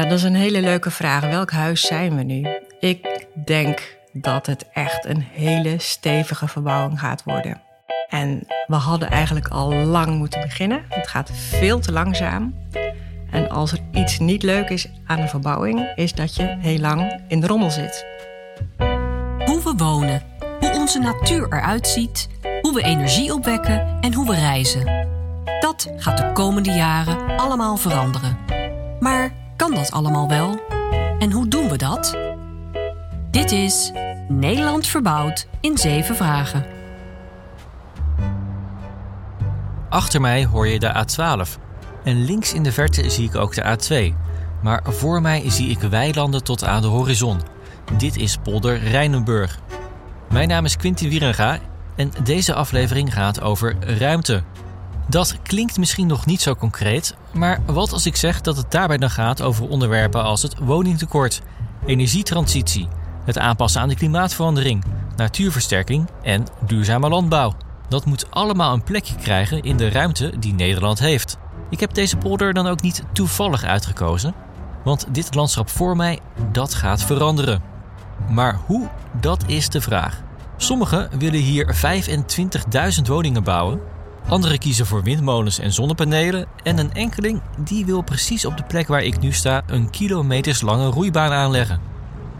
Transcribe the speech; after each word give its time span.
Dat 0.00 0.18
is 0.18 0.22
een 0.22 0.34
hele 0.34 0.60
leuke 0.60 0.90
vraag. 0.90 1.20
Welk 1.20 1.50
huis 1.50 1.80
zijn 1.80 2.16
we 2.16 2.22
nu? 2.22 2.46
Ik 2.80 3.26
denk 3.44 3.98
dat 4.12 4.46
het 4.46 4.68
echt 4.72 5.04
een 5.04 5.26
hele 5.32 5.74
stevige 5.78 6.48
verbouwing 6.48 7.00
gaat 7.00 7.22
worden. 7.24 7.60
En 8.08 8.46
we 8.66 8.74
hadden 8.74 9.10
eigenlijk 9.10 9.48
al 9.48 9.74
lang 9.74 10.18
moeten 10.18 10.40
beginnen. 10.40 10.84
Het 10.88 11.08
gaat 11.08 11.30
veel 11.32 11.78
te 11.80 11.92
langzaam. 11.92 12.54
En 13.30 13.50
als 13.50 13.72
er 13.72 13.78
iets 13.92 14.18
niet 14.18 14.42
leuk 14.42 14.68
is 14.68 14.88
aan 15.06 15.18
een 15.18 15.28
verbouwing, 15.28 15.92
is 15.94 16.12
dat 16.12 16.34
je 16.34 16.56
heel 16.60 16.78
lang 16.78 17.20
in 17.28 17.40
de 17.40 17.46
rommel 17.46 17.70
zit. 17.70 18.06
Hoe 19.44 19.60
we 19.64 19.72
wonen, 19.76 20.22
hoe 20.60 20.72
onze 20.72 20.98
natuur 20.98 21.52
eruit 21.52 21.86
ziet, 21.86 22.28
hoe 22.62 22.74
we 22.74 22.82
energie 22.82 23.34
opwekken 23.34 23.98
en 24.00 24.14
hoe 24.14 24.26
we 24.26 24.34
reizen. 24.34 25.08
Dat 25.60 25.92
gaat 25.96 26.18
de 26.18 26.32
komende 26.32 26.70
jaren 26.70 27.36
allemaal 27.36 27.76
veranderen. 27.76 28.38
Maar 29.00 29.39
kan 29.60 29.74
dat 29.74 29.90
allemaal 29.90 30.28
wel? 30.28 30.60
En 31.18 31.32
hoe 31.32 31.48
doen 31.48 31.68
we 31.68 31.76
dat? 31.76 32.16
Dit 33.30 33.52
is 33.52 33.92
Nederland 34.28 34.86
verbouwd 34.86 35.46
in 35.60 35.78
zeven 35.78 36.16
vragen. 36.16 36.66
Achter 39.88 40.20
mij 40.20 40.44
hoor 40.44 40.68
je 40.68 40.78
de 40.78 41.04
A12. 41.04 41.60
En 42.04 42.24
links 42.24 42.52
in 42.52 42.62
de 42.62 42.72
verte 42.72 43.10
zie 43.10 43.28
ik 43.28 43.36
ook 43.36 43.54
de 43.54 43.78
A2. 43.78 44.16
Maar 44.62 44.82
voor 44.84 45.20
mij 45.20 45.50
zie 45.50 45.70
ik 45.70 45.80
weilanden 45.80 46.44
tot 46.44 46.64
aan 46.64 46.82
de 46.82 46.88
horizon. 46.88 47.40
Dit 47.96 48.16
is 48.16 48.36
polder 48.42 48.78
Rijnenburg. 48.78 49.60
Mijn 50.30 50.48
naam 50.48 50.64
is 50.64 50.76
Quinty 50.76 51.08
Wierenga 51.08 51.58
en 51.96 52.12
deze 52.22 52.54
aflevering 52.54 53.14
gaat 53.14 53.40
over 53.40 53.76
ruimte. 53.98 54.42
Dat 55.10 55.36
klinkt 55.42 55.78
misschien 55.78 56.06
nog 56.06 56.26
niet 56.26 56.40
zo 56.40 56.54
concreet, 56.54 57.14
maar 57.32 57.60
wat 57.66 57.92
als 57.92 58.06
ik 58.06 58.16
zeg 58.16 58.40
dat 58.40 58.56
het 58.56 58.70
daarbij 58.70 58.96
dan 58.96 59.10
gaat 59.10 59.42
over 59.42 59.68
onderwerpen 59.68 60.22
als 60.22 60.42
het 60.42 60.58
woningtekort, 60.58 61.42
energietransitie, 61.86 62.88
het 63.24 63.38
aanpassen 63.38 63.80
aan 63.80 63.88
de 63.88 63.94
klimaatverandering, 63.94 64.84
natuurversterking 65.16 66.08
en 66.22 66.46
duurzame 66.66 67.08
landbouw. 67.08 67.54
Dat 67.88 68.04
moet 68.04 68.30
allemaal 68.30 68.72
een 68.72 68.82
plekje 68.82 69.14
krijgen 69.14 69.62
in 69.62 69.76
de 69.76 69.88
ruimte 69.88 70.38
die 70.38 70.54
Nederland 70.54 70.98
heeft. 70.98 71.36
Ik 71.70 71.80
heb 71.80 71.94
deze 71.94 72.16
polder 72.16 72.52
dan 72.52 72.66
ook 72.66 72.82
niet 72.82 73.02
toevallig 73.12 73.64
uitgekozen, 73.64 74.34
want 74.84 75.06
dit 75.12 75.34
landschap 75.34 75.68
voor 75.68 75.96
mij, 75.96 76.18
dat 76.52 76.74
gaat 76.74 77.02
veranderen. 77.02 77.62
Maar 78.28 78.58
hoe, 78.66 78.88
dat 79.20 79.44
is 79.46 79.68
de 79.68 79.80
vraag. 79.80 80.22
Sommigen 80.56 81.10
willen 81.18 81.40
hier 81.40 81.74
25.000 82.98 83.02
woningen 83.06 83.42
bouwen, 83.42 83.80
anderen 84.30 84.58
kiezen 84.58 84.86
voor 84.86 85.02
windmolens 85.02 85.58
en 85.58 85.72
zonnepanelen 85.72 86.46
en 86.62 86.78
een 86.78 86.92
enkeling 86.92 87.42
die 87.58 87.84
wil 87.84 88.02
precies 88.02 88.44
op 88.44 88.56
de 88.56 88.62
plek 88.62 88.88
waar 88.88 89.02
ik 89.02 89.20
nu 89.20 89.32
sta 89.32 89.62
een 89.66 89.90
kilometers 89.90 90.60
lange 90.60 90.86
roeibaan 90.86 91.32
aanleggen. 91.32 91.80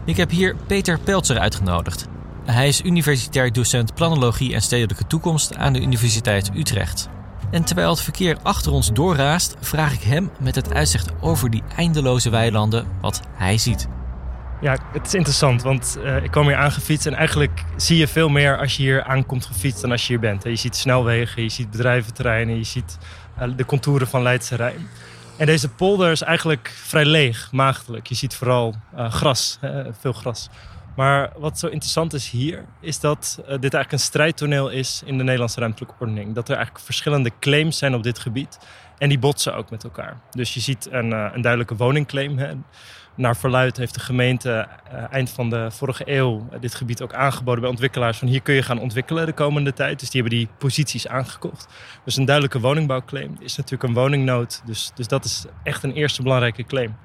Ik 0.05 0.17
heb 0.17 0.29
hier 0.29 0.55
Peter 0.67 0.99
Peltzer 0.99 1.39
uitgenodigd. 1.39 2.07
Hij 2.45 2.67
is 2.67 2.83
universitair 2.83 3.53
docent 3.53 3.93
planologie 3.93 4.53
en 4.53 4.61
stedelijke 4.61 5.07
toekomst 5.07 5.55
aan 5.55 5.73
de 5.73 5.81
Universiteit 5.81 6.51
Utrecht. 6.55 7.09
En 7.51 7.63
terwijl 7.63 7.89
het 7.89 8.01
verkeer 8.01 8.37
achter 8.43 8.71
ons 8.71 8.93
doorraast, 8.93 9.55
vraag 9.59 9.93
ik 9.93 10.01
hem 10.01 10.29
met 10.39 10.55
het 10.55 10.73
uitzicht 10.73 11.09
over 11.21 11.49
die 11.49 11.63
eindeloze 11.75 12.29
weilanden 12.29 12.87
wat 13.01 13.21
hij 13.33 13.57
ziet. 13.57 13.87
Ja, 14.61 14.77
het 14.91 15.05
is 15.05 15.13
interessant, 15.13 15.61
want 15.61 15.97
uh, 16.03 16.23
ik 16.23 16.31
kwam 16.31 16.45
hier 16.47 16.55
aangefietst 16.55 17.05
en 17.05 17.13
eigenlijk 17.13 17.63
zie 17.75 17.97
je 17.97 18.07
veel 18.07 18.29
meer 18.29 18.57
als 18.57 18.77
je 18.77 18.83
hier 18.83 19.03
aankomt 19.03 19.45
gefietst 19.45 19.81
dan 19.81 19.91
als 19.91 20.01
je 20.01 20.07
hier 20.07 20.19
bent. 20.19 20.43
Je 20.43 20.55
ziet 20.55 20.75
snelwegen, 20.75 21.43
je 21.43 21.49
ziet 21.49 21.71
bedrijventerreinen, 21.71 22.57
je 22.57 22.63
ziet 22.63 22.97
uh, 23.39 23.47
de 23.55 23.65
contouren 23.65 24.07
van 24.07 24.21
Leidse 24.21 24.55
Rijn. 24.55 24.87
En 25.37 25.45
deze 25.45 25.69
polder 25.69 26.11
is 26.11 26.21
eigenlijk 26.21 26.73
vrij 26.75 27.05
leeg, 27.05 27.51
maagdelijk. 27.51 28.07
Je 28.07 28.15
ziet 28.15 28.35
vooral 28.35 28.75
uh, 28.95 29.11
gras, 29.11 29.59
veel 29.99 30.13
gras. 30.13 30.49
Maar 30.95 31.31
wat 31.37 31.59
zo 31.59 31.67
interessant 31.67 32.13
is 32.13 32.29
hier, 32.29 32.65
is 32.79 32.99
dat 32.99 33.35
dit 33.37 33.49
eigenlijk 33.49 33.91
een 33.91 33.99
strijdtoneel 33.99 34.69
is 34.69 35.01
in 35.05 35.17
de 35.17 35.23
Nederlandse 35.23 35.59
ruimtelijke 35.59 35.95
ordening. 35.99 36.35
Dat 36.35 36.49
er 36.49 36.55
eigenlijk 36.55 36.85
verschillende 36.85 37.31
claims 37.39 37.77
zijn 37.77 37.95
op 37.95 38.03
dit 38.03 38.19
gebied. 38.19 38.59
En 38.97 39.09
die 39.09 39.19
botsen 39.19 39.55
ook 39.55 39.69
met 39.69 39.83
elkaar. 39.83 40.17
Dus 40.31 40.53
je 40.53 40.59
ziet 40.59 40.87
een, 40.91 41.11
een 41.11 41.41
duidelijke 41.41 41.75
woningclaim. 41.75 42.37
Hè. 42.37 42.53
Naar 43.21 43.37
verluid 43.37 43.77
heeft 43.77 43.93
de 43.93 43.99
gemeente 43.99 44.67
uh, 44.93 45.03
eind 45.11 45.29
van 45.29 45.49
de 45.49 45.71
vorige 45.71 46.03
eeuw 46.05 46.47
dit 46.59 46.75
gebied 46.75 47.01
ook 47.01 47.13
aangeboden 47.13 47.61
bij 47.61 47.69
ontwikkelaars. 47.69 48.17
Van 48.17 48.27
hier 48.27 48.41
kun 48.41 48.53
je 48.53 48.63
gaan 48.63 48.79
ontwikkelen 48.79 49.25
de 49.25 49.33
komende 49.33 49.73
tijd. 49.73 49.99
Dus 49.99 50.09
die 50.09 50.21
hebben 50.21 50.39
die 50.39 50.49
posities 50.57 51.07
aangekocht. 51.07 51.67
Dus 52.05 52.17
een 52.17 52.25
duidelijke 52.25 52.59
woningbouwclaim 52.59 53.35
is 53.39 53.55
natuurlijk 53.55 53.89
een 53.89 53.95
woningnood. 53.95 54.61
Dus, 54.65 54.91
dus 54.95 55.07
dat 55.07 55.25
is 55.25 55.45
echt 55.63 55.83
een 55.83 55.93
eerste 55.93 56.21
belangrijke 56.21 56.63
claim. 56.63 56.95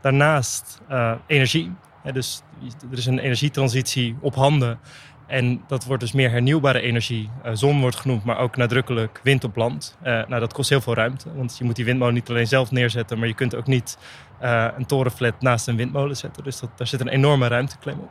Daarnaast 0.00 0.80
energie. 1.26 1.72
Ja, 2.04 2.12
dus 2.12 2.42
er 2.90 2.98
is 2.98 3.06
een 3.06 3.18
energietransitie 3.18 4.16
op 4.20 4.34
handen. 4.34 4.78
En 5.26 5.62
dat 5.66 5.84
wordt 5.84 6.02
dus 6.02 6.12
meer 6.12 6.30
hernieuwbare 6.30 6.80
energie. 6.80 7.30
Zon 7.52 7.80
wordt 7.80 7.96
genoemd, 7.96 8.24
maar 8.24 8.38
ook 8.38 8.56
nadrukkelijk 8.56 9.20
wind 9.22 9.44
op 9.44 9.56
land. 9.56 9.98
Nou, 10.02 10.38
dat 10.38 10.52
kost 10.52 10.68
heel 10.70 10.80
veel 10.80 10.94
ruimte. 10.94 11.34
Want 11.34 11.58
je 11.58 11.64
moet 11.64 11.76
die 11.76 11.84
windmolen 11.84 12.14
niet 12.14 12.28
alleen 12.30 12.46
zelf 12.46 12.70
neerzetten... 12.70 13.18
maar 13.18 13.28
je 13.28 13.34
kunt 13.34 13.54
ook 13.54 13.66
niet 13.66 13.98
een 14.40 14.86
torenflat 14.86 15.40
naast 15.40 15.68
een 15.68 15.76
windmolen 15.76 16.16
zetten. 16.16 16.44
Dus 16.44 16.60
daar 16.76 16.86
zit 16.86 17.00
een 17.00 17.08
enorme 17.08 17.46
ruimteklem 17.48 17.98
op. 17.98 18.10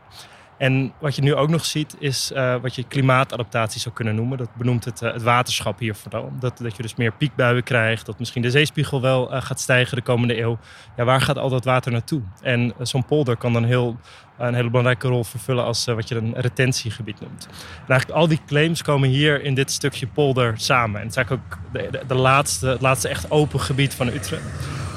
En 0.58 0.94
wat 1.00 1.16
je 1.16 1.22
nu 1.22 1.36
ook 1.36 1.50
nog 1.50 1.66
ziet, 1.66 1.96
is 2.00 2.32
uh, 2.32 2.56
wat 2.62 2.76
je 2.76 2.84
klimaatadaptatie 2.84 3.82
zou 3.82 3.96
kunnen 3.96 4.16
noemen. 4.16 4.38
Dat 4.38 4.56
benoemt 4.56 4.86
het, 4.86 5.02
uh, 5.02 5.14
het 5.14 5.24
waterschap 5.24 5.80
hier 5.80 5.96
vooral. 5.96 6.32
Dat, 6.40 6.58
dat 6.58 6.76
je 6.76 6.82
dus 6.82 6.96
meer 6.96 7.12
piekbuien 7.12 7.64
krijgt, 7.64 8.06
dat 8.06 8.20
misschien 8.20 8.42
de 8.42 8.52
zeespiegel 8.52 9.02
wel 9.02 9.34
uh, 9.34 9.42
gaat 9.42 9.60
stijgen 9.60 9.96
de 9.96 10.04
komende 10.04 10.40
eeuw. 10.40 10.58
Ja, 10.96 11.04
waar 11.04 11.22
gaat 11.22 11.38
al 11.38 11.50
dat 11.50 11.66
water 11.66 11.92
naartoe? 11.92 12.22
En 12.42 12.74
zo'n 12.80 13.06
polder 13.06 13.38
kan 13.38 13.54
dan 13.54 13.64
heel, 13.64 13.98
een 14.38 14.54
hele 14.54 14.70
belangrijke 14.70 15.08
rol 15.08 15.24
vervullen 15.24 15.64
als 15.64 15.86
wat 15.86 16.08
je 16.08 16.16
een 16.16 16.34
retentiegebied 16.36 17.22
noemt. 17.22 17.48
En 17.52 17.88
eigenlijk 17.88 18.20
al 18.20 18.28
die 18.28 18.42
claims 18.46 18.82
komen 18.82 19.10
hier 19.10 19.44
in 19.44 19.54
dit 19.54 19.72
stukje 19.72 20.08
polder 20.08 20.54
samen. 20.56 20.96
En 20.96 21.08
het 21.08 21.18
is 21.18 21.18
eigenlijk 21.18 21.48
ook 21.54 21.74
de, 21.74 21.88
de, 21.92 22.04
de 22.08 22.16
laatste, 22.16 22.68
het 22.68 22.82
laatste 22.82 23.08
echt 23.08 23.32
open 23.32 23.60
gebied 23.60 23.94
van 23.94 24.08
Utrecht. 24.08 24.44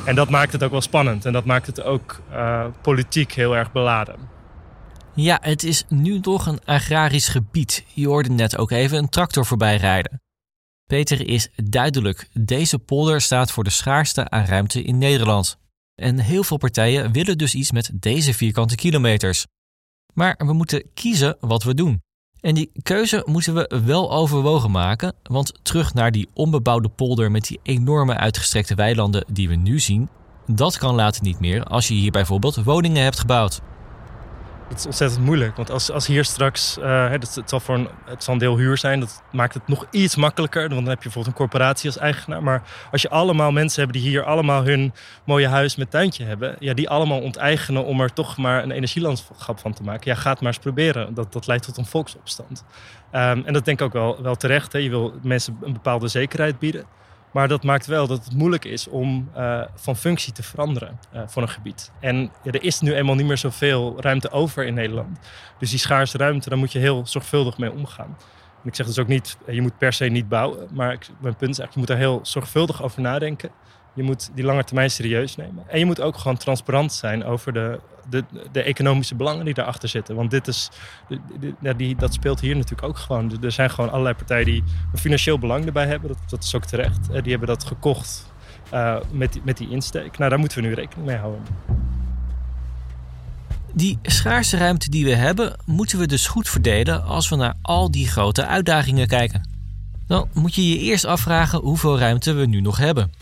En 0.05 0.15
dat 0.15 0.31
maakt 0.31 0.53
het 0.53 0.65
ook 0.65 0.71
wel 0.71 0.81
spannend. 0.81 1.25
En 1.25 1.33
dat 1.33 1.45
maakt 1.45 1.67
het 1.67 1.83
ook 1.83 2.21
politiek 2.83 3.33
heel 3.33 3.57
erg 3.57 3.73
beladen. 3.73 4.40
Ja, 5.15 5.39
het 5.43 5.63
is 5.63 5.85
nu 5.89 6.21
toch 6.21 6.47
een 6.47 6.65
agrarisch 6.65 7.29
gebied. 7.29 7.85
Je 7.95 8.07
hoorde 8.07 8.31
net 8.31 8.57
ook 8.57 8.71
even 8.71 8.99
een 8.99 9.09
tractor 9.09 9.47
voorbij 9.47 9.77
rijden. 9.77 10.23
Peter 10.87 11.29
is 11.29 11.49
duidelijk. 11.65 12.29
Deze 12.33 12.79
polder 12.79 13.21
staat 13.21 13.53
voor 13.53 13.65
de 13.65 13.71
schaarste 13.71 14.31
aan 14.31 14.45
ruimte 14.45 14.83
in 14.83 14.99
Nederland. 14.99 15.59
En 15.95 16.19
heel 16.19 16.45
veel 16.45 16.57
partijen 16.57 17.13
willen 17.13 17.39
dus 17.39 17.55
iets 17.55 17.73
met 17.73 17.91
deze 17.95 18.35
vierkante 18.35 18.75
kilometers. 18.75 19.47
Maar 20.15 20.35
we 20.39 20.53
moeten 20.53 20.91
kiezen 20.95 21.37
wat 21.41 21.63
we 21.63 21.75
doen. 21.75 22.03
En 22.41 22.55
die 22.55 22.71
keuze 22.83 23.23
moeten 23.25 23.55
we 23.55 23.81
wel 23.85 24.13
overwogen 24.13 24.71
maken, 24.71 25.15
want 25.23 25.59
terug 25.63 25.95
naar 25.95 26.11
die 26.11 26.29
onbebouwde 26.35 26.89
polder 26.89 27.31
met 27.31 27.47
die 27.47 27.61
enorme 27.63 28.17
uitgestrekte 28.17 28.75
weilanden 28.75 29.25
die 29.33 29.49
we 29.49 29.55
nu 29.55 29.79
zien, 29.79 30.09
dat 30.47 30.79
kan 30.79 30.95
later 30.95 31.23
niet 31.23 31.41
meer 31.41 31.65
als 31.65 31.89
je 31.89 31.95
hier 31.95 32.11
bijvoorbeeld 32.11 32.65
woningen 32.65 33.03
hebt 33.03 33.19
gebouwd. 33.19 33.61
Het 34.71 34.79
is 34.79 34.87
ontzettend 34.87 35.25
moeilijk. 35.25 35.57
Want 35.57 35.71
als, 35.71 35.91
als 35.91 36.07
hier 36.07 36.25
straks, 36.25 36.79
uh, 36.79 37.11
het, 37.11 37.43
zal 37.45 37.61
voor 37.61 37.75
een, 37.75 37.89
het 38.05 38.25
zal 38.25 38.33
een 38.33 38.41
deel 38.41 38.57
huur 38.57 38.79
zijn, 38.79 39.01
dat 39.01 39.23
maakt 39.33 39.55
het 39.55 39.69
nog 39.69 39.87
iets 39.91 40.17
makkelijker. 40.17 40.61
Want 40.61 40.75
dan 40.75 40.89
heb 40.89 40.97
je 40.97 41.03
bijvoorbeeld 41.03 41.27
een 41.27 41.47
corporatie 41.47 41.91
als 41.91 41.99
eigenaar. 41.99 42.43
Maar 42.43 42.63
als 42.91 43.03
je 43.03 43.09
allemaal 43.09 43.51
mensen 43.51 43.81
hebt 43.83 43.93
die 43.93 44.03
hier 44.03 44.25
allemaal 44.25 44.65
hun 44.65 44.93
mooie 45.25 45.49
huis 45.49 45.77
met 45.77 45.91
tuintje 45.91 46.25
hebben, 46.25 46.57
ja, 46.59 46.75
die 46.75 46.89
allemaal 46.89 47.21
onteigenen 47.21 47.85
om 47.85 48.01
er 48.01 48.13
toch 48.13 48.37
maar 48.37 48.63
een 48.63 48.71
energielandschap 48.71 49.59
van 49.59 49.73
te 49.73 49.83
maken. 49.83 50.11
Ja, 50.11 50.17
ga 50.17 50.31
het 50.31 50.41
maar 50.41 50.53
eens 50.53 50.63
proberen. 50.63 51.15
Dat, 51.15 51.33
dat 51.33 51.47
leidt 51.47 51.65
tot 51.65 51.77
een 51.77 51.87
volksopstand. 51.87 52.65
Um, 53.13 53.43
en 53.47 53.53
dat 53.53 53.65
denk 53.65 53.81
ik 53.81 53.87
ook 53.87 53.93
wel, 53.93 54.23
wel 54.23 54.35
terecht. 54.35 54.73
Hè. 54.73 54.79
Je 54.79 54.91
wil 54.91 55.15
mensen 55.23 55.59
een 55.63 55.73
bepaalde 55.73 56.09
zekerheid 56.09 56.59
bieden. 56.59 56.85
Maar 57.33 57.49
dat 57.49 57.63
maakt 57.63 57.87
wel 57.87 58.07
dat 58.07 58.25
het 58.25 58.35
moeilijk 58.35 58.65
is 58.65 58.89
om 58.89 59.31
uh, 59.37 59.63
van 59.75 59.97
functie 59.97 60.33
te 60.33 60.43
veranderen 60.43 60.99
uh, 61.15 61.23
voor 61.27 61.43
een 61.43 61.49
gebied. 61.49 61.91
En 62.01 62.17
ja, 62.43 62.53
er 62.53 62.63
is 62.63 62.81
nu 62.81 62.95
eenmaal 62.95 63.15
niet 63.15 63.27
meer 63.27 63.39
zoveel 63.39 64.01
ruimte 64.01 64.31
over 64.31 64.67
in 64.67 64.75
Nederland. 64.75 65.19
Dus 65.59 65.71
die 65.71 65.79
schaarse 65.79 66.19
ruimte, 66.19 66.49
daar 66.49 66.59
moet 66.59 66.73
je 66.73 66.79
heel 66.79 67.07
zorgvuldig 67.07 67.59
mee 67.59 67.73
omgaan. 67.73 68.17
En 68.63 68.69
ik 68.69 68.75
zeg 68.75 68.87
dus 68.87 68.99
ook 68.99 69.07
niet, 69.07 69.37
je 69.47 69.63
moet 69.63 69.79
per 69.79 69.93
se 69.93 70.05
niet 70.05 70.29
bouwen. 70.29 70.69
Maar 70.73 70.99
mijn 71.21 71.37
punt 71.37 71.51
is 71.51 71.59
eigenlijk, 71.59 71.73
je 71.73 71.79
moet 71.79 71.89
daar 71.89 71.97
heel 71.97 72.21
zorgvuldig 72.23 72.83
over 72.83 73.01
nadenken. 73.01 73.51
Je 73.95 74.03
moet 74.03 74.31
die 74.35 74.45
lange 74.45 74.65
termijn 74.65 74.91
serieus 74.91 75.37
nemen. 75.37 75.65
En 75.69 75.79
je 75.79 75.85
moet 75.85 76.01
ook 76.01 76.17
gewoon 76.17 76.37
transparant 76.37 76.93
zijn 76.93 77.25
over 77.25 77.53
de, 77.53 77.81
de, 78.11 78.25
de 78.53 78.63
economische 78.63 79.15
belangen 79.15 79.45
die 79.45 79.55
daarachter 79.55 79.89
zitten. 79.89 80.15
Want 80.17 80.31
dit 80.31 80.49
is, 80.49 80.71
die, 81.77 81.97
dat 81.97 82.15
speelt 82.15 82.41
hier 82.41 82.57
natuurlijk 82.57 82.89
ook 82.89 82.99
gewoon. 82.99 83.43
Er 83.43 83.53
zijn 83.53 83.71
gewoon 83.71 83.91
allerlei 83.91 84.15
partijen 84.15 84.45
die 84.45 84.65
een 84.93 84.99
financieel 84.99 85.39
belang 85.39 85.67
erbij 85.67 85.87
hebben. 85.87 86.09
Dat, 86.09 86.19
dat 86.29 86.45
is 86.45 86.55
ook 86.55 86.65
terecht. 86.65 87.09
Die 87.13 87.31
hebben 87.31 87.49
dat 87.49 87.65
gekocht 87.65 88.33
uh, 88.75 88.97
met, 89.13 89.45
met 89.45 89.57
die 89.57 89.71
insteek. 89.71 90.19
Nou, 90.19 90.31
daar 90.31 90.39
moeten 90.39 90.63
we 90.63 90.69
nu 90.69 90.75
rekening 90.75 91.07
mee 91.07 91.17
houden. 91.17 91.43
Die 93.73 93.99
schaarse 94.03 94.57
ruimte 94.57 94.91
die 94.91 95.05
we 95.05 95.15
hebben, 95.15 95.57
moeten 95.65 95.99
we 95.99 96.07
dus 96.07 96.27
goed 96.27 96.49
verdelen 96.49 97.05
als 97.05 97.29
we 97.29 97.37
naar 97.37 97.55
al 97.63 97.91
die 97.91 98.09
grote 98.09 98.47
uitdagingen 98.47 99.07
kijken. 99.07 99.49
Dan 100.07 100.29
moet 100.33 100.55
je 100.55 100.69
je 100.69 100.79
eerst 100.79 101.05
afvragen 101.05 101.61
hoeveel 101.61 101.99
ruimte 101.99 102.33
we 102.33 102.47
nu 102.47 102.61
nog 102.61 102.77
hebben. 102.77 103.13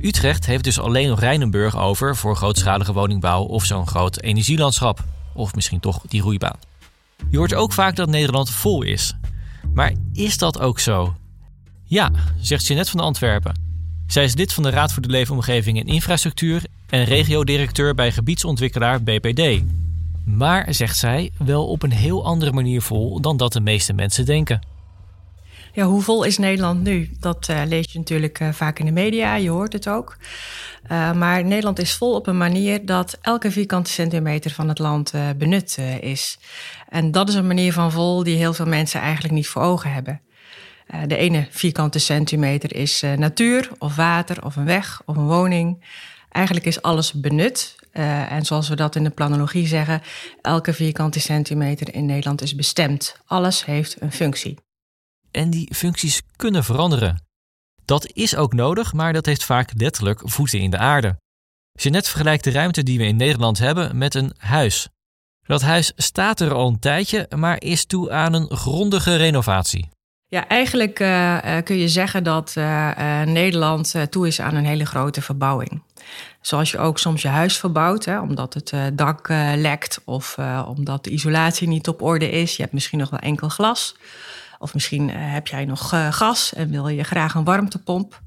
Utrecht 0.00 0.46
heeft 0.46 0.64
dus 0.64 0.78
alleen 0.78 1.08
nog 1.08 1.20
Rijnenburg 1.20 1.78
over 1.78 2.16
voor 2.16 2.36
grootschalige 2.36 2.92
woningbouw 2.92 3.42
of 3.42 3.64
zo'n 3.64 3.86
groot 3.86 4.20
energielandschap. 4.20 5.04
Of 5.32 5.54
misschien 5.54 5.80
toch 5.80 6.02
die 6.08 6.22
roeibaan. 6.22 6.58
Je 7.30 7.36
hoort 7.36 7.54
ook 7.54 7.72
vaak 7.72 7.96
dat 7.96 8.08
Nederland 8.08 8.50
vol 8.50 8.82
is. 8.82 9.16
Maar 9.74 9.92
is 10.12 10.38
dat 10.38 10.60
ook 10.60 10.78
zo? 10.78 11.14
Ja, 11.84 12.10
zegt 12.40 12.66
Jeanette 12.66 12.90
van 12.90 13.00
Antwerpen. 13.00 13.60
Zij 14.06 14.24
is 14.24 14.34
lid 14.34 14.52
van 14.52 14.62
de 14.62 14.70
Raad 14.70 14.92
voor 14.92 15.02
de 15.02 15.08
Leefomgeving 15.08 15.80
en 15.80 15.86
Infrastructuur 15.86 16.64
en 16.88 17.04
regiodirecteur 17.04 17.94
bij 17.94 18.12
gebiedsontwikkelaar 18.12 19.02
BPD. 19.02 19.62
Maar, 20.24 20.74
zegt 20.74 20.96
zij, 20.96 21.30
wel 21.38 21.66
op 21.66 21.82
een 21.82 21.92
heel 21.92 22.24
andere 22.24 22.52
manier 22.52 22.82
vol 22.82 23.20
dan 23.20 23.36
dat 23.36 23.52
de 23.52 23.60
meeste 23.60 23.92
mensen 23.92 24.24
denken. 24.24 24.60
Ja, 25.74 25.84
hoe 25.84 26.02
vol 26.02 26.24
is 26.24 26.38
Nederland 26.38 26.82
nu? 26.82 27.10
Dat 27.20 27.48
uh, 27.50 27.62
lees 27.66 27.92
je 27.92 27.98
natuurlijk 27.98 28.40
uh, 28.40 28.52
vaak 28.52 28.78
in 28.78 28.86
de 28.86 28.92
media, 28.92 29.34
je 29.34 29.50
hoort 29.50 29.72
het 29.72 29.88
ook. 29.88 30.16
Uh, 30.90 31.12
maar 31.12 31.44
Nederland 31.44 31.78
is 31.78 31.94
vol 31.94 32.14
op 32.14 32.26
een 32.26 32.36
manier 32.36 32.86
dat 32.86 33.18
elke 33.20 33.50
vierkante 33.50 33.90
centimeter 33.90 34.50
van 34.50 34.68
het 34.68 34.78
land 34.78 35.12
benut 35.36 35.78
is. 36.00 36.38
En 36.88 37.10
dat 37.10 37.28
is 37.28 37.34
een 37.34 37.46
manier 37.46 37.72
van 37.72 37.92
vol 37.92 38.22
die 38.22 38.36
heel 38.36 38.54
veel 38.54 38.66
mensen 38.66 39.00
eigenlijk 39.00 39.34
niet 39.34 39.48
voor 39.48 39.62
ogen 39.62 39.92
hebben. 39.92 40.20
de 41.06 41.16
ene 41.16 41.46
vierkante 41.50 41.98
centimeter 41.98 42.74
is 42.74 43.02
natuur 43.16 43.70
of 43.78 43.96
water 43.96 44.44
of 44.44 44.56
een 44.56 44.64
weg 44.64 45.02
of 45.04 45.16
een 45.16 45.26
woning. 45.26 45.84
Eigenlijk 46.30 46.66
is 46.66 46.82
alles 46.82 47.12
benut. 47.12 47.76
en 48.28 48.44
zoals 48.44 48.68
we 48.68 48.76
dat 48.76 48.96
in 48.96 49.04
de 49.04 49.10
planologie 49.10 49.66
zeggen, 49.66 50.02
elke 50.42 50.72
vierkante 50.72 51.20
centimeter 51.20 51.94
in 51.94 52.06
Nederland 52.06 52.42
is 52.42 52.54
bestemd. 52.54 53.16
Alles 53.26 53.64
heeft 53.64 53.96
een 54.00 54.12
functie 54.12 54.58
en 55.34 55.50
die 55.50 55.74
functies 55.74 56.22
kunnen 56.36 56.64
veranderen. 56.64 57.22
Dat 57.84 58.10
is 58.12 58.36
ook 58.36 58.52
nodig, 58.52 58.92
maar 58.92 59.12
dat 59.12 59.26
heeft 59.26 59.44
vaak 59.44 59.70
letterlijk 59.76 60.20
voeten 60.24 60.60
in 60.60 60.70
de 60.70 60.78
aarde. 60.78 61.16
Jeannette 61.72 62.10
vergelijkt 62.10 62.44
de 62.44 62.50
ruimte 62.50 62.82
die 62.82 62.98
we 62.98 63.04
in 63.04 63.16
Nederland 63.16 63.58
hebben 63.58 63.98
met 63.98 64.14
een 64.14 64.32
huis. 64.38 64.88
Dat 65.46 65.62
huis 65.62 65.92
staat 65.96 66.40
er 66.40 66.54
al 66.54 66.68
een 66.68 66.78
tijdje, 66.78 67.26
maar 67.36 67.62
is 67.62 67.84
toe 67.84 68.10
aan 68.10 68.34
een 68.34 68.56
grondige 68.56 69.16
renovatie. 69.16 69.88
Ja, 70.26 70.48
eigenlijk 70.48 71.00
uh, 71.00 71.38
kun 71.64 71.78
je 71.78 71.88
zeggen 71.88 72.24
dat 72.24 72.54
uh, 72.58 73.22
Nederland 73.22 73.94
toe 74.10 74.26
is 74.26 74.40
aan 74.40 74.54
een 74.54 74.64
hele 74.64 74.86
grote 74.86 75.22
verbouwing. 75.22 75.82
Zoals 76.40 76.70
je 76.70 76.78
ook 76.78 76.98
soms 76.98 77.22
je 77.22 77.28
huis 77.28 77.58
verbouwt, 77.58 78.04
hè, 78.04 78.20
omdat 78.20 78.54
het 78.54 78.72
dak 78.92 79.28
lekt 79.56 80.00
of 80.04 80.36
omdat 80.66 81.04
de 81.04 81.10
isolatie 81.10 81.68
niet 81.68 81.88
op 81.88 82.02
orde 82.02 82.30
is. 82.30 82.56
Je 82.56 82.62
hebt 82.62 82.74
misschien 82.74 82.98
nog 82.98 83.10
wel 83.10 83.20
enkel 83.20 83.48
glas. 83.48 83.96
Of 84.58 84.74
misschien 84.74 85.10
eh, 85.10 85.16
heb 85.18 85.46
jij 85.46 85.64
nog 85.64 85.92
eh, 85.92 86.12
gas 86.12 86.54
en 86.54 86.70
wil 86.70 86.88
je 86.88 87.02
graag 87.02 87.34
een 87.34 87.44
warmtepomp. 87.44 88.20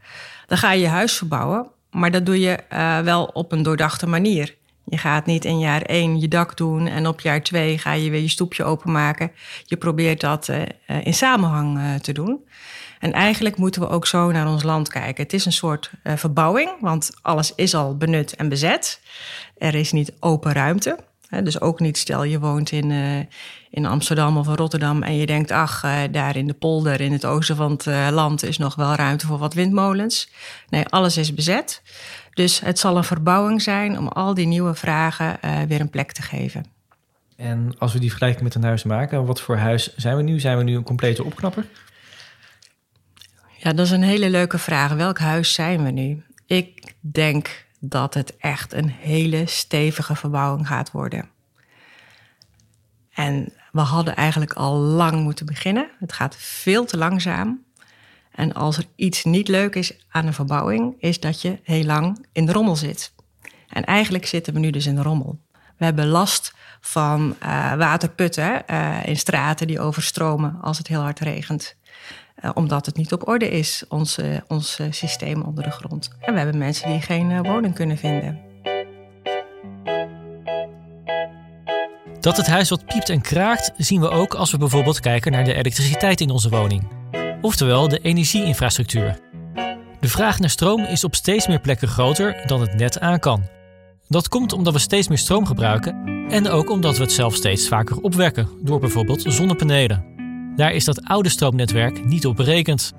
Dan 0.47 0.57
ga 0.57 0.71
je 0.71 0.81
je 0.81 0.87
huis 0.87 1.13
verbouwen, 1.13 1.67
maar 1.91 2.11
dat 2.11 2.25
doe 2.25 2.39
je 2.39 2.55
eh, 2.55 2.99
wel 2.99 3.25
op 3.25 3.51
een 3.51 3.63
doordachte 3.63 4.07
manier. 4.07 4.55
Je 4.83 4.97
gaat 4.97 5.25
niet 5.25 5.45
in 5.45 5.59
jaar 5.59 5.81
één 5.81 6.19
je 6.19 6.27
dak 6.27 6.57
doen 6.57 6.87
en 6.87 7.07
op 7.07 7.21
jaar 7.21 7.43
twee 7.43 7.77
ga 7.77 7.91
je 7.93 8.09
weer 8.09 8.21
je 8.21 8.27
stoepje 8.27 8.63
openmaken. 8.63 9.31
Je 9.65 9.77
probeert 9.77 10.19
dat 10.19 10.49
in 11.03 11.13
samenhang 11.13 12.01
te 12.01 12.11
doen. 12.11 12.47
En 12.99 13.13
eigenlijk 13.13 13.57
moeten 13.57 13.81
we 13.81 13.89
ook 13.89 14.07
zo 14.07 14.31
naar 14.31 14.47
ons 14.47 14.63
land 14.63 14.89
kijken. 14.89 15.23
Het 15.23 15.33
is 15.33 15.45
een 15.45 15.51
soort 15.51 15.91
verbouwing, 16.03 16.69
want 16.79 17.11
alles 17.21 17.55
is 17.55 17.75
al 17.75 17.97
benut 17.97 18.35
en 18.35 18.49
bezet. 18.49 19.01
Er 19.57 19.75
is 19.75 19.91
niet 19.91 20.13
open 20.19 20.51
ruimte 20.51 20.97
dus 21.29 21.61
ook 21.61 21.79
niet 21.79 21.97
stel 21.97 22.23
je 22.23 22.39
woont 22.39 22.71
in, 22.71 22.89
uh, 22.89 23.19
in 23.69 23.85
Amsterdam 23.85 24.37
of 24.37 24.47
Rotterdam 24.47 25.03
en 25.03 25.15
je 25.15 25.25
denkt, 25.25 25.51
ach, 25.51 25.83
uh, 25.83 25.99
daar 26.11 26.35
in 26.35 26.47
de 26.47 26.53
polder 26.53 27.01
in 27.01 27.11
het 27.11 27.25
oosten 27.25 27.55
van 27.55 27.71
het 27.71 27.85
uh, 27.85 28.07
land 28.11 28.43
is 28.43 28.57
nog 28.57 28.75
wel 28.75 28.95
ruimte 28.95 29.25
voor 29.25 29.37
wat 29.37 29.53
windmolens. 29.53 30.29
Nee, 30.69 30.85
alles 30.85 31.17
is 31.17 31.33
bezet. 31.33 31.81
Dus 32.33 32.59
het 32.59 32.79
zal 32.79 32.97
een 32.97 33.03
verbouwing 33.03 33.61
zijn 33.61 33.97
om 33.97 34.07
al 34.07 34.33
die 34.33 34.47
nieuwe 34.47 34.73
vragen 34.73 35.39
weer 35.67 35.79
een 35.79 35.89
plek 35.89 36.11
te 36.11 36.21
geven. 36.21 36.65
En 37.35 37.75
als 37.77 37.93
we 37.93 37.99
die 37.99 38.09
vergelijking 38.09 38.43
met 38.43 38.55
een 38.55 38.63
huis 38.63 38.83
maken, 38.83 39.25
wat 39.25 39.41
voor 39.41 39.57
huis 39.57 39.95
zijn 39.95 40.17
we 40.17 40.23
nu? 40.23 40.39
Zijn 40.39 40.57
we 40.57 40.63
nu 40.63 40.75
een 40.75 40.83
complete 40.83 41.23
opknapper? 41.23 41.65
Ja, 43.57 43.73
dat 43.73 43.85
is 43.85 43.91
een 43.91 44.03
hele 44.03 44.29
leuke 44.29 44.57
vraag. 44.57 44.93
Welk 44.93 45.19
huis 45.19 45.53
zijn 45.53 45.83
we 45.83 45.91
nu? 45.91 46.23
Ik 46.45 46.93
denk 46.99 47.65
dat 47.79 48.13
het 48.13 48.37
echt 48.37 48.73
een 48.73 48.89
hele 48.89 49.45
stevige 49.45 50.15
verbouwing 50.15 50.67
gaat 50.67 50.91
worden. 50.91 51.29
En 53.13 53.53
we 53.71 53.79
hadden 53.79 54.15
eigenlijk 54.15 54.53
al 54.53 54.75
lang 54.75 55.23
moeten 55.23 55.45
beginnen. 55.45 55.89
Het 55.99 56.13
gaat 56.13 56.35
veel 56.35 56.85
te 56.85 56.97
langzaam. 56.97 57.65
En 58.31 58.53
als 58.53 58.77
er 58.77 58.85
iets 58.95 59.23
niet 59.23 59.47
leuk 59.47 59.75
is 59.75 60.05
aan 60.09 60.25
een 60.25 60.33
verbouwing, 60.33 60.95
is 60.99 61.19
dat 61.19 61.41
je 61.41 61.59
heel 61.63 61.83
lang 61.83 62.25
in 62.31 62.45
de 62.45 62.51
rommel 62.51 62.75
zit. 62.75 63.13
En 63.69 63.83
eigenlijk 63.83 64.25
zitten 64.25 64.53
we 64.53 64.59
nu 64.59 64.69
dus 64.69 64.85
in 64.85 64.95
de 64.95 65.01
rommel. 65.01 65.39
We 65.77 65.85
hebben 65.85 66.07
last 66.07 66.53
van 66.81 67.35
uh, 67.43 67.73
waterputten 67.73 68.63
uh, 68.69 69.05
in 69.05 69.17
straten 69.17 69.67
die 69.67 69.79
overstromen 69.79 70.61
als 70.61 70.77
het 70.77 70.87
heel 70.87 71.01
hard 71.01 71.19
regent. 71.19 71.75
Uh, 72.43 72.51
omdat 72.53 72.85
het 72.85 72.95
niet 72.95 73.13
op 73.13 73.27
orde 73.27 73.49
is, 73.49 73.83
ons, 73.89 74.17
uh, 74.17 74.37
ons 74.47 74.79
uh, 74.79 74.87
systeem 74.89 75.41
onder 75.41 75.63
de 75.63 75.71
grond. 75.71 76.09
En 76.19 76.33
we 76.33 76.39
hebben 76.39 76.57
mensen 76.57 76.89
die 76.89 77.01
geen 77.01 77.43
woning 77.43 77.73
kunnen 77.73 77.97
vinden. 77.97 78.39
Dat 82.19 82.37
het 82.37 82.47
huis 82.47 82.69
wat 82.69 82.85
piept 82.85 83.09
en 83.09 83.21
kraakt 83.21 83.71
zien 83.77 84.01
we 84.01 84.09
ook 84.09 84.33
als 84.33 84.51
we 84.51 84.57
bijvoorbeeld 84.57 84.99
kijken 84.99 85.31
naar 85.31 85.43
de 85.43 85.53
elektriciteit 85.53 86.21
in 86.21 86.29
onze 86.29 86.49
woning. 86.49 86.87
Oftewel 87.41 87.87
de 87.87 87.99
energieinfrastructuur. 87.99 89.19
De 89.99 90.09
vraag 90.09 90.39
naar 90.39 90.49
stroom 90.49 90.83
is 90.83 91.03
op 91.03 91.15
steeds 91.15 91.47
meer 91.47 91.59
plekken 91.59 91.87
groter 91.87 92.43
dan 92.45 92.61
het 92.61 92.73
net 92.73 92.99
aan 92.99 93.19
kan. 93.19 93.43
Dat 94.07 94.29
komt 94.29 94.53
omdat 94.53 94.73
we 94.73 94.79
steeds 94.79 95.07
meer 95.07 95.17
stroom 95.17 95.45
gebruiken 95.45 96.25
en 96.29 96.49
ook 96.49 96.69
omdat 96.69 96.97
we 96.97 97.03
het 97.03 97.11
zelf 97.11 97.35
steeds 97.35 97.67
vaker 97.67 97.97
opwekken 98.01 98.49
door 98.61 98.79
bijvoorbeeld 98.79 99.23
zonnepanelen. 99.27 100.16
Daar 100.57 100.73
is 100.73 100.85
dat 100.85 101.03
oude 101.03 101.29
stroomnetwerk 101.29 102.05
niet 102.05 102.25
op 102.25 102.35
berekend. 102.35 102.93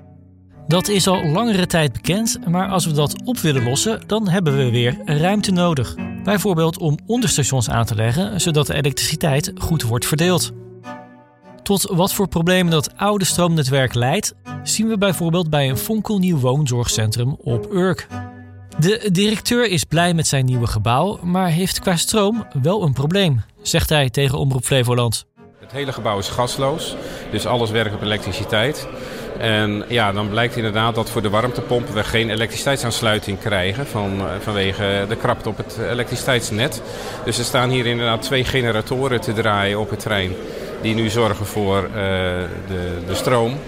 Dat 0.67 0.87
is 0.87 1.07
al 1.07 1.25
langere 1.25 1.65
tijd 1.65 1.93
bekend, 1.93 2.39
maar 2.47 2.69
als 2.69 2.85
we 2.85 2.91
dat 2.91 3.21
op 3.25 3.37
willen 3.37 3.63
lossen, 3.63 4.01
dan 4.07 4.27
hebben 4.27 4.57
we 4.57 4.69
weer 4.69 4.97
ruimte 5.05 5.51
nodig. 5.51 5.95
Bijvoorbeeld 6.23 6.77
om 6.77 6.97
onderstations 7.05 7.69
aan 7.69 7.85
te 7.85 7.95
leggen, 7.95 8.41
zodat 8.41 8.67
de 8.67 8.73
elektriciteit 8.73 9.51
goed 9.57 9.83
wordt 9.83 10.05
verdeeld. 10.05 10.51
Tot 11.63 11.81
wat 11.93 12.13
voor 12.13 12.27
problemen 12.27 12.71
dat 12.71 12.97
oude 12.97 13.25
stroomnetwerk 13.25 13.93
leidt, 13.93 14.33
zien 14.63 14.87
we 14.87 14.97
bijvoorbeeld 14.97 15.49
bij 15.49 15.69
een 15.69 15.77
fonkelnieuw 15.77 16.37
woonzorgcentrum 16.37 17.35
op 17.43 17.73
Urk. 17.73 18.07
De 18.79 19.09
directeur 19.11 19.69
is 19.69 19.83
blij 19.83 20.13
met 20.13 20.27
zijn 20.27 20.45
nieuwe 20.45 20.67
gebouw, 20.67 21.19
maar 21.23 21.49
heeft 21.49 21.79
qua 21.79 21.95
stroom 21.95 22.45
wel 22.61 22.83
een 22.83 22.93
probleem, 22.93 23.41
zegt 23.61 23.89
hij 23.89 24.09
tegen 24.09 24.37
Omroep 24.37 24.63
Flevoland. 24.63 25.28
Het 25.69 25.77
hele 25.77 25.93
gebouw 25.93 26.17
is 26.17 26.29
gasloos, 26.29 26.95
dus 27.31 27.45
alles 27.45 27.71
werkt 27.71 27.95
op 27.95 28.01
elektriciteit. 28.01 28.87
En 29.37 29.83
ja, 29.87 30.11
dan 30.11 30.29
blijkt 30.29 30.55
inderdaad 30.55 30.95
dat 30.95 31.09
voor 31.09 31.21
de 31.21 31.29
warmtepompen 31.29 31.93
we 31.93 32.03
geen 32.03 32.29
elektriciteitsaansluiting 32.29 33.39
krijgen 33.39 33.87
van, 33.87 34.19
eh, 34.19 34.25
vanwege 34.39 35.05
de 35.07 35.15
krapte 35.15 35.49
op 35.49 35.57
het 35.57 35.79
elektriciteitsnet. 35.89 36.81
Dus 37.25 37.37
er 37.37 37.43
staan 37.43 37.69
hier 37.69 37.85
inderdaad 37.85 38.21
twee 38.21 38.43
generatoren 38.43 39.21
te 39.21 39.33
draaien 39.33 39.79
op 39.79 39.89
het 39.89 39.99
trein 39.99 40.35
die 40.81 40.95
nu 40.95 41.09
zorgen 41.09 41.45
voor 41.45 41.83
uh, 41.83 41.91
de, 42.67 42.97
de 43.07 43.15
stroom. 43.15 43.59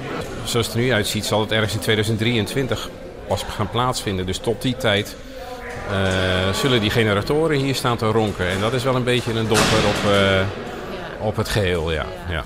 Zoals 0.44 0.66
het 0.66 0.76
er 0.76 0.82
nu 0.82 0.94
uitziet 0.94 1.26
zal 1.26 1.42
het 1.42 1.52
ergens 1.52 1.74
in 1.74 1.80
2023 1.80 2.90
pas 3.28 3.44
gaan 3.44 3.70
plaatsvinden. 3.70 4.26
Dus 4.26 4.38
tot 4.38 4.62
die 4.62 4.78
tijd 4.78 5.16
uh, 5.92 6.54
zullen 6.54 6.82
die 6.82 6.90
generatoren 6.90 7.58
hier 7.58 7.76
staan 7.76 7.98
te 7.98 8.06
ronken. 8.06 8.48
En 8.48 8.60
dat 8.60 8.74
is 8.74 8.84
wel 8.84 8.96
een 8.96 9.04
beetje 9.04 9.32
een 9.34 9.48
domper 9.48 9.88
op 9.88 10.12
op 11.22 11.36
het 11.36 11.50
geheel, 11.50 11.92
ja. 11.92 12.06
ja. 12.30 12.46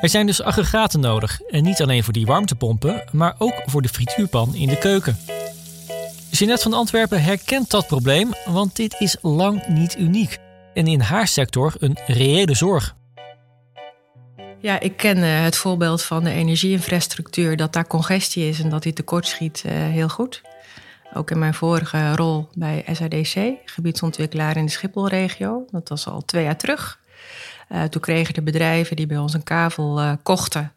Er 0.00 0.08
zijn 0.08 0.26
dus 0.26 0.42
aggregaten 0.42 1.00
nodig. 1.00 1.40
En 1.40 1.62
niet 1.62 1.82
alleen 1.82 2.04
voor 2.04 2.12
die 2.12 2.26
warmtepompen, 2.26 3.04
maar 3.12 3.34
ook 3.38 3.62
voor 3.66 3.82
de 3.82 3.88
frituurpan 3.88 4.54
in 4.54 4.68
de 4.68 4.78
keuken. 4.78 5.16
Jeanette 6.30 6.62
van 6.62 6.72
Antwerpen 6.72 7.22
herkent 7.22 7.70
dat 7.70 7.86
probleem, 7.86 8.32
want 8.44 8.76
dit 8.76 8.94
is 8.98 9.16
lang 9.22 9.66
niet 9.66 9.98
uniek. 9.98 10.38
En 10.74 10.86
in 10.86 11.00
haar 11.00 11.28
sector 11.28 11.74
een 11.78 11.96
reële 12.06 12.54
zorg. 12.54 12.94
Ja, 14.60 14.80
ik 14.80 14.96
ken 14.96 15.16
uh, 15.16 15.42
het 15.42 15.56
voorbeeld 15.56 16.02
van 16.02 16.24
de 16.24 16.30
energieinfrastructuur, 16.30 17.56
dat 17.56 17.72
daar 17.72 17.86
congestie 17.86 18.48
is 18.48 18.60
en 18.60 18.68
dat 18.68 18.82
die 18.82 18.92
tekortschiet 18.92 19.62
uh, 19.66 19.72
heel 19.72 20.08
goed. 20.08 20.42
Ook 21.14 21.30
in 21.30 21.38
mijn 21.38 21.54
vorige 21.54 22.16
rol 22.16 22.48
bij 22.54 22.84
SADC, 22.92 23.52
gebiedsontwikkelaar 23.64 24.56
in 24.56 24.64
de 24.64 24.70
Schipholregio. 24.70 25.64
Dat 25.70 25.88
was 25.88 26.06
al 26.06 26.24
twee 26.24 26.44
jaar 26.44 26.56
terug. 26.56 26.98
Uh, 27.68 27.82
toen 27.82 28.00
kregen 28.00 28.34
de 28.34 28.42
bedrijven 28.42 28.96
die 28.96 29.06
bij 29.06 29.18
ons 29.18 29.34
een 29.34 29.42
kavel 29.42 30.00
uh, 30.00 30.12
kochten 30.22 30.72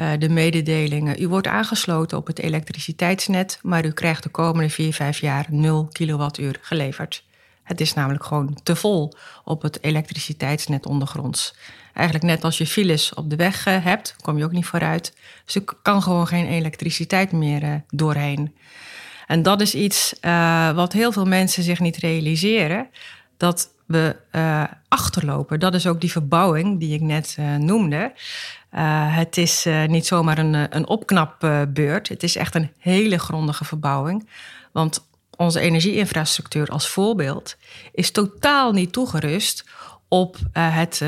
uh, 0.00 0.10
de 0.18 0.28
mededelingen. 0.28 1.22
U 1.22 1.28
wordt 1.28 1.46
aangesloten 1.46 2.18
op 2.18 2.26
het 2.26 2.38
elektriciteitsnet, 2.38 3.58
maar 3.62 3.84
u 3.84 3.90
krijgt 3.90 4.22
de 4.22 4.28
komende 4.28 4.70
4, 4.70 4.92
5 4.92 5.20
jaar 5.20 5.46
0 5.50 5.88
kilowattuur 5.92 6.58
geleverd. 6.60 7.24
Het 7.62 7.80
is 7.80 7.94
namelijk 7.94 8.24
gewoon 8.24 8.58
te 8.62 8.76
vol 8.76 9.12
op 9.44 9.62
het 9.62 9.82
elektriciteitsnet 9.82 10.86
ondergronds. 10.86 11.54
Eigenlijk 11.94 12.26
net 12.26 12.44
als 12.44 12.58
je 12.58 12.66
files 12.66 13.14
op 13.14 13.30
de 13.30 13.36
weg 13.36 13.64
hebt, 13.64 14.16
kom 14.20 14.38
je 14.38 14.44
ook 14.44 14.52
niet 14.52 14.66
vooruit. 14.66 15.14
Dus 15.44 15.54
er 15.54 15.62
kan 15.82 16.02
gewoon 16.02 16.26
geen 16.26 16.46
elektriciteit 16.46 17.32
meer 17.32 17.82
doorheen. 17.88 18.54
En 19.26 19.42
dat 19.42 19.60
is 19.60 19.74
iets 19.74 20.14
wat 20.74 20.92
heel 20.92 21.12
veel 21.12 21.24
mensen 21.24 21.62
zich 21.62 21.80
niet 21.80 21.96
realiseren. 21.96 22.88
Dat 23.36 23.70
we 23.88 24.16
uh, 24.32 24.64
achterlopen. 24.88 25.60
Dat 25.60 25.74
is 25.74 25.86
ook 25.86 26.00
die 26.00 26.10
verbouwing 26.10 26.80
die 26.80 26.94
ik 26.94 27.00
net 27.00 27.36
uh, 27.40 27.56
noemde. 27.56 28.12
het 29.10 29.36
is 29.36 29.66
niet 29.86 30.06
zomaar 30.06 30.38
een, 30.38 30.76
een 30.76 30.86
opknapbeurt. 30.86 32.08
Het 32.08 32.22
is 32.22 32.36
echt 32.36 32.54
een 32.54 32.70
hele 32.78 33.18
grondige 33.18 33.64
verbouwing. 33.64 34.28
Want 34.72 35.06
onze 35.36 35.60
energieinfrastructuur 35.60 36.68
als 36.68 36.88
voorbeeld 36.88 37.56
is 37.92 38.10
totaal 38.10 38.72
niet 38.72 38.92
toegerust 38.92 39.64
op 40.08 40.36
het 40.52 40.98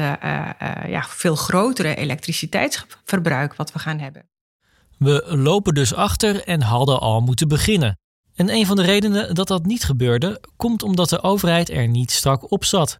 ja, 0.87 1.05
veel 1.09 1.37
grotere 1.37 1.95
elektriciteitsverbruik 1.95 3.55
wat 3.55 3.73
we 3.73 3.79
gaan 3.79 3.99
hebben. 3.99 4.29
We 4.99 5.25
lopen 5.27 5.75
dus 5.75 5.95
achter 5.95 6.45
en 6.45 6.63
hadden 6.63 7.01
al 7.01 7.21
moeten 7.21 7.49
beginnen. 7.49 7.99
En 8.41 8.55
een 8.55 8.67
van 8.67 8.77
de 8.77 8.83
redenen 8.83 9.35
dat 9.35 9.49
dat 9.49 9.67
niet 9.67 9.85
gebeurde, 9.85 10.41
komt 10.57 10.83
omdat 10.83 11.09
de 11.09 11.23
overheid 11.23 11.71
er 11.71 11.89
niet 11.89 12.11
strak 12.11 12.51
op 12.53 12.65
zat. 12.65 12.99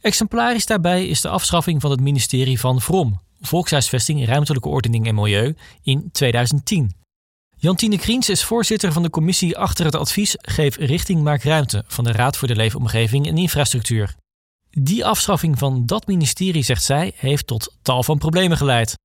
Exemplarisch 0.00 0.66
daarbij 0.66 1.06
is 1.06 1.20
de 1.20 1.28
afschaffing 1.28 1.80
van 1.80 1.90
het 1.90 2.00
ministerie 2.00 2.60
van 2.60 2.80
Vrom, 2.80 3.20
Volkshuisvesting, 3.40 4.26
Ruimtelijke 4.26 4.68
Ordening 4.68 5.06
en 5.06 5.14
Milieu, 5.14 5.54
in 5.82 6.08
2010. 6.12 6.94
Jantine 7.56 7.98
Kriens 7.98 8.28
is 8.28 8.44
voorzitter 8.44 8.92
van 8.92 9.02
de 9.02 9.10
commissie 9.10 9.58
achter 9.58 9.84
het 9.84 9.94
advies 9.94 10.34
Geef 10.38 10.76
richting, 10.76 11.22
maak 11.22 11.42
ruimte 11.42 11.84
van 11.86 12.04
de 12.04 12.12
Raad 12.12 12.36
voor 12.36 12.48
de 12.48 12.56
Leefomgeving 12.56 13.26
en 13.26 13.38
Infrastructuur. 13.38 14.14
Die 14.70 15.04
afschaffing 15.04 15.58
van 15.58 15.86
dat 15.86 16.06
ministerie, 16.06 16.62
zegt 16.62 16.84
zij, 16.84 17.12
heeft 17.16 17.46
tot 17.46 17.76
tal 17.82 18.02
van 18.02 18.18
problemen 18.18 18.56
geleid. 18.56 18.98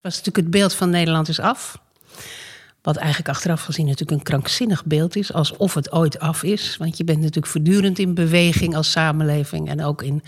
Was 0.00 0.16
natuurlijk 0.16 0.36
het 0.36 0.50
beeld 0.50 0.74
van 0.74 0.90
Nederland 0.90 1.28
is 1.28 1.40
af. 1.40 1.84
Wat 2.86 2.96
eigenlijk 2.96 3.28
achteraf 3.28 3.62
gezien 3.62 3.86
natuurlijk 3.86 4.18
een 4.18 4.22
krankzinnig 4.22 4.84
beeld 4.84 5.16
is, 5.16 5.32
alsof 5.32 5.74
het 5.74 5.92
ooit 5.92 6.18
af 6.18 6.42
is. 6.42 6.76
Want 6.76 6.96
je 6.96 7.04
bent 7.04 7.18
natuurlijk 7.18 7.46
voortdurend 7.46 7.98
in 7.98 8.14
beweging 8.14 8.76
als 8.76 8.90
samenleving 8.90 9.68
en 9.68 9.84
ook 9.84 10.02
in 10.02 10.22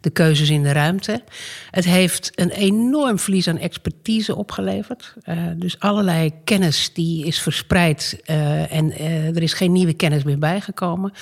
de 0.00 0.10
keuzes 0.10 0.50
in 0.50 0.62
de 0.62 0.72
ruimte. 0.72 1.22
Het 1.70 1.84
heeft 1.84 2.30
een 2.34 2.50
enorm 2.50 3.18
verlies 3.18 3.48
aan 3.48 3.58
expertise 3.58 4.36
opgeleverd. 4.36 5.14
Uh, 5.24 5.36
dus 5.56 5.78
allerlei 5.78 6.32
kennis 6.44 6.92
die 6.92 7.26
is 7.26 7.40
verspreid 7.40 8.20
uh, 8.26 8.72
en 8.72 8.86
uh, 8.86 9.36
er 9.36 9.42
is 9.42 9.52
geen 9.52 9.72
nieuwe 9.72 9.94
kennis 9.94 10.22
meer 10.22 10.38
bijgekomen. 10.38 11.12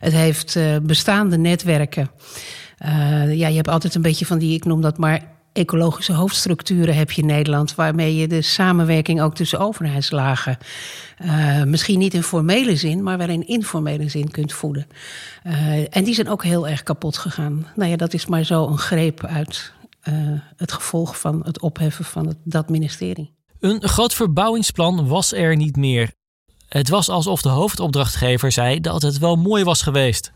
Het 0.00 0.12
heeft 0.12 0.58
bestaande 0.82 1.38
netwerken. 1.38 2.10
ja, 3.28 3.48
je 3.48 3.56
hebt 3.56 3.68
altijd 3.68 3.94
een 3.94 4.02
beetje 4.02 4.26
van 4.26 4.38
die, 4.38 4.54
ik 4.54 4.64
noem 4.64 4.80
dat 4.80 4.98
maar 4.98 5.35
ecologische 5.56 6.12
hoofdstructuren 6.12 6.96
heb 6.96 7.10
je 7.10 7.20
in 7.20 7.26
Nederland, 7.26 7.74
waarmee 7.74 8.16
je 8.16 8.28
de 8.28 8.42
samenwerking 8.42 9.22
ook 9.22 9.34
tussen 9.34 9.58
overheidslagen, 9.58 10.58
uh, 11.24 11.62
misschien 11.62 11.98
niet 11.98 12.14
in 12.14 12.22
formele 12.22 12.76
zin, 12.76 13.02
maar 13.02 13.18
wel 13.18 13.28
in 13.28 13.46
informele 13.46 14.08
zin 14.08 14.30
kunt 14.30 14.52
voeden. 14.52 14.86
Uh, 15.44 15.96
en 15.96 16.04
die 16.04 16.14
zijn 16.14 16.28
ook 16.28 16.44
heel 16.44 16.68
erg 16.68 16.82
kapot 16.82 17.16
gegaan. 17.16 17.66
Nou 17.74 17.90
ja, 17.90 17.96
dat 17.96 18.14
is 18.14 18.26
maar 18.26 18.44
zo 18.44 18.66
een 18.66 18.78
greep 18.78 19.24
uit 19.24 19.72
uh, 20.08 20.14
het 20.56 20.72
gevolg 20.72 21.20
van 21.20 21.40
het 21.44 21.60
opheffen 21.60 22.04
van 22.04 22.26
het, 22.26 22.36
dat 22.44 22.68
ministerie. 22.68 23.34
Een 23.60 23.88
groot 23.88 24.14
verbouwingsplan 24.14 25.08
was 25.08 25.32
er 25.32 25.56
niet 25.56 25.76
meer. 25.76 26.12
Het 26.68 26.88
was 26.88 27.08
alsof 27.08 27.42
de 27.42 27.48
hoofdopdrachtgever 27.48 28.52
zei 28.52 28.80
dat 28.80 29.02
het 29.02 29.18
wel 29.18 29.36
mooi 29.36 29.64
was 29.64 29.82
geweest. 29.82 30.32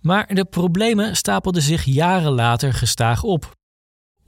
Maar 0.00 0.34
de 0.34 0.44
problemen 0.44 1.16
stapelden 1.16 1.62
zich 1.62 1.84
jaren 1.84 2.32
later 2.32 2.72
gestaag 2.72 3.22
op. 3.22 3.58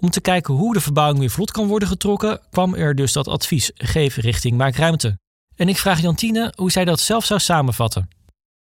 Om 0.03 0.11
te 0.11 0.21
kijken 0.21 0.55
hoe 0.55 0.73
de 0.73 0.81
verbouwing 0.81 1.19
weer 1.19 1.31
vlot 1.31 1.51
kan 1.51 1.67
worden 1.67 1.89
getrokken, 1.89 2.41
kwam 2.51 2.75
er 2.75 2.95
dus 2.95 3.13
dat 3.13 3.29
advies: 3.29 3.71
geef 3.75 4.17
richting, 4.17 4.57
maak 4.57 4.77
ruimte. 4.77 5.19
En 5.57 5.69
ik 5.69 5.77
vraag 5.77 6.01
Jantine 6.01 6.53
hoe 6.57 6.71
zij 6.71 6.85
dat 6.85 7.01
zelf 7.01 7.25
zou 7.25 7.41
samenvatten. 7.41 8.09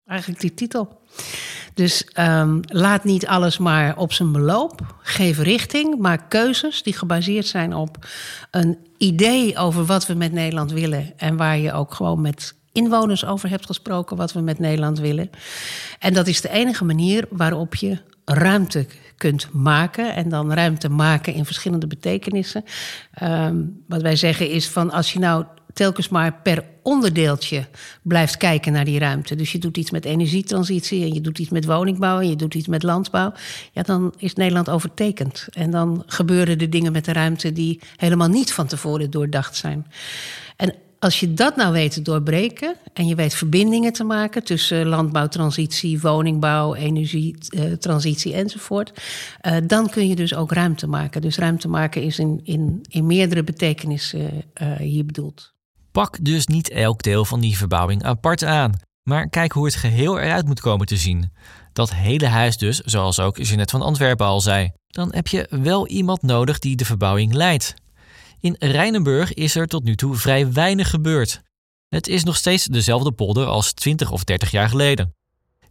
Eigenlijk 0.04 0.40
die 0.40 0.54
titel. 0.54 1.00
Dus 1.74 2.08
um, 2.18 2.60
laat 2.62 3.04
niet 3.04 3.26
alles 3.26 3.58
maar 3.58 3.96
op 3.96 4.12
zijn 4.12 4.32
beloop. 4.32 4.94
Geef 5.02 5.38
richting, 5.38 5.98
maak 5.98 6.30
keuzes 6.30 6.82
die 6.82 6.92
gebaseerd 6.92 7.46
zijn 7.46 7.74
op 7.74 8.06
een 8.50 8.78
idee 8.98 9.56
over 9.56 9.84
wat 9.84 10.06
we 10.06 10.14
met 10.14 10.32
Nederland 10.32 10.72
willen. 10.72 11.12
En 11.16 11.36
waar 11.36 11.58
je 11.58 11.72
ook 11.72 11.94
gewoon 11.94 12.20
met 12.20 12.54
inwoners 12.72 13.24
over 13.24 13.48
hebt 13.48 13.66
gesproken 13.66 14.16
wat 14.16 14.32
we 14.32 14.40
met 14.40 14.58
Nederland 14.58 14.98
willen. 14.98 15.30
En 15.98 16.14
dat 16.14 16.26
is 16.26 16.40
de 16.40 16.50
enige 16.50 16.84
manier 16.84 17.26
waarop 17.30 17.74
je 17.74 17.98
ruimte 18.34 18.86
kunt 19.16 19.48
maken. 19.52 20.14
En 20.14 20.28
dan 20.28 20.52
ruimte 20.52 20.88
maken 20.88 21.34
in 21.34 21.44
verschillende 21.44 21.86
betekenissen. 21.86 22.64
Um, 23.22 23.82
wat 23.88 24.02
wij 24.02 24.16
zeggen 24.16 24.50
is 24.50 24.68
van 24.68 24.90
als 24.90 25.12
je 25.12 25.18
nou 25.18 25.44
telkens 25.72 26.08
maar 26.08 26.34
per 26.42 26.64
onderdeeltje 26.82 27.66
blijft 28.02 28.36
kijken 28.36 28.72
naar 28.72 28.84
die 28.84 28.98
ruimte. 28.98 29.34
Dus 29.34 29.52
je 29.52 29.58
doet 29.58 29.76
iets 29.76 29.90
met 29.90 30.04
energietransitie 30.04 31.04
en 31.04 31.14
je 31.14 31.20
doet 31.20 31.38
iets 31.38 31.50
met 31.50 31.64
woningbouw 31.64 32.20
en 32.20 32.28
je 32.28 32.36
doet 32.36 32.54
iets 32.54 32.66
met 32.66 32.82
landbouw. 32.82 33.32
Ja, 33.72 33.82
dan 33.82 34.14
is 34.16 34.34
Nederland 34.34 34.70
overtekend. 34.70 35.46
En 35.50 35.70
dan 35.70 36.02
gebeuren 36.06 36.58
de 36.58 36.68
dingen 36.68 36.92
met 36.92 37.04
de 37.04 37.12
ruimte 37.12 37.52
die 37.52 37.80
helemaal 37.96 38.28
niet 38.28 38.52
van 38.52 38.66
tevoren 38.66 39.10
doordacht 39.10 39.56
zijn. 39.56 39.86
En 40.56 40.74
als 41.02 41.20
je 41.20 41.34
dat 41.34 41.56
nou 41.56 41.72
weet 41.72 41.92
te 41.92 42.02
doorbreken 42.02 42.76
en 42.92 43.06
je 43.06 43.14
weet 43.14 43.34
verbindingen 43.34 43.92
te 43.92 44.04
maken 44.04 44.44
tussen 44.44 44.86
landbouwtransitie, 44.86 46.00
woningbouw, 46.00 46.74
energietransitie 46.74 48.34
enzovoort, 48.34 49.02
uh, 49.42 49.56
dan 49.66 49.90
kun 49.90 50.08
je 50.08 50.16
dus 50.16 50.34
ook 50.34 50.52
ruimte 50.52 50.86
maken. 50.86 51.20
Dus 51.20 51.36
ruimte 51.36 51.68
maken 51.68 52.02
is 52.02 52.18
in, 52.18 52.40
in, 52.44 52.84
in 52.88 53.06
meerdere 53.06 53.44
betekenissen 53.44 54.44
uh, 54.62 54.76
hier 54.76 55.06
bedoeld. 55.06 55.52
Pak 55.92 56.24
dus 56.24 56.46
niet 56.46 56.70
elk 56.70 57.02
deel 57.02 57.24
van 57.24 57.40
die 57.40 57.56
verbouwing 57.56 58.02
apart 58.04 58.44
aan, 58.44 58.72
maar 59.02 59.28
kijk 59.28 59.52
hoe 59.52 59.64
het 59.64 59.74
geheel 59.74 60.18
eruit 60.18 60.46
moet 60.46 60.60
komen 60.60 60.86
te 60.86 60.96
zien. 60.96 61.32
Dat 61.72 61.94
hele 61.94 62.26
huis 62.26 62.56
dus, 62.56 62.78
zoals 62.78 63.20
ook 63.20 63.36
Jeanette 63.36 63.78
van 63.78 63.86
Antwerpen 63.86 64.26
al 64.26 64.40
zei. 64.40 64.70
Dan 64.86 65.14
heb 65.14 65.26
je 65.26 65.46
wel 65.50 65.86
iemand 65.86 66.22
nodig 66.22 66.58
die 66.58 66.76
de 66.76 66.84
verbouwing 66.84 67.34
leidt. 67.34 67.74
In 68.42 68.56
Rijnenburg 68.58 69.34
is 69.34 69.56
er 69.56 69.66
tot 69.66 69.84
nu 69.84 69.94
toe 69.94 70.14
vrij 70.16 70.52
weinig 70.52 70.90
gebeurd. 70.90 71.42
Het 71.88 72.08
is 72.08 72.24
nog 72.24 72.36
steeds 72.36 72.64
dezelfde 72.64 73.12
polder 73.12 73.46
als 73.46 73.72
20 73.72 74.10
of 74.10 74.24
30 74.24 74.50
jaar 74.50 74.68
geleden. 74.68 75.14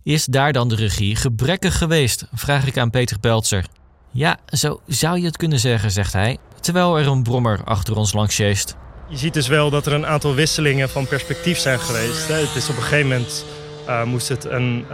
Is 0.03 0.25
daar 0.25 0.53
dan 0.53 0.69
de 0.69 0.75
regie 0.75 1.15
gebrekkig 1.15 1.77
geweest? 1.77 2.27
Vraag 2.33 2.67
ik 2.67 2.77
aan 2.77 2.89
Peter 2.89 3.19
Peltzer. 3.19 3.65
Ja, 4.11 4.37
zo 4.45 4.81
zou 4.87 5.19
je 5.19 5.25
het 5.25 5.37
kunnen 5.37 5.59
zeggen, 5.59 5.91
zegt 5.91 6.13
hij, 6.13 6.37
terwijl 6.59 6.97
er 6.97 7.07
een 7.07 7.23
brommer 7.23 7.63
achter 7.63 7.95
ons 7.95 8.13
langs 8.13 8.35
sjeest. 8.35 8.75
Je 9.09 9.17
ziet 9.17 9.33
dus 9.33 9.47
wel 9.47 9.69
dat 9.69 9.85
er 9.85 9.93
een 9.93 10.05
aantal 10.05 10.33
wisselingen 10.33 10.89
van 10.89 11.07
perspectief 11.07 11.57
zijn 11.57 11.79
geweest. 11.79 12.27
Het 12.27 12.55
is 12.55 12.69
op 12.69 12.75
een 12.75 12.81
gegeven 12.81 13.07
moment 13.07 13.45
uh, 13.87 14.03
moest, 14.03 14.27
het 14.27 14.45
een, 14.45 14.85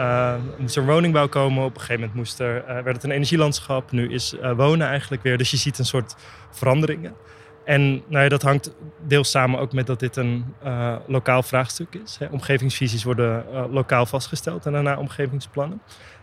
moest 0.58 0.76
er 0.76 0.82
een 0.82 0.90
woningbouw 0.90 1.28
komen. 1.28 1.64
Op 1.64 1.74
een 1.74 1.80
gegeven 1.80 2.00
moment 2.00 2.18
moest 2.18 2.40
er, 2.40 2.62
uh, 2.62 2.68
werd 2.68 2.96
het 2.96 3.04
een 3.04 3.12
energielandschap. 3.12 3.92
Nu 3.92 4.14
is 4.14 4.36
wonen 4.56 4.88
eigenlijk 4.88 5.24
weer. 5.24 5.38
Dus 5.38 5.52
je 5.52 5.58
ziet 5.58 5.80
een 5.80 5.86
soort 5.86 6.16
veranderingen. 6.52 7.14
En 7.68 8.04
nou 8.08 8.24
ja, 8.24 8.30
dat 8.30 8.42
hangt 8.42 8.76
deels 9.08 9.32
samen 9.32 9.60
ook 9.60 9.74
met 9.74 9.88
dat 9.88 10.00
dit 10.00 10.16
een 10.16 10.46
uh, 10.66 10.96
lokaal 11.08 11.44
vraagstuk 11.44 12.00
is. 12.04 12.18
Omgevingsvisies 12.32 13.04
worden 13.04 13.46
uh, 13.52 13.64
lokaal 13.70 14.06
vastgesteld 14.06 14.66
en 14.66 14.72
daarna 14.72 14.98
omgevingsplannen. 14.98 15.82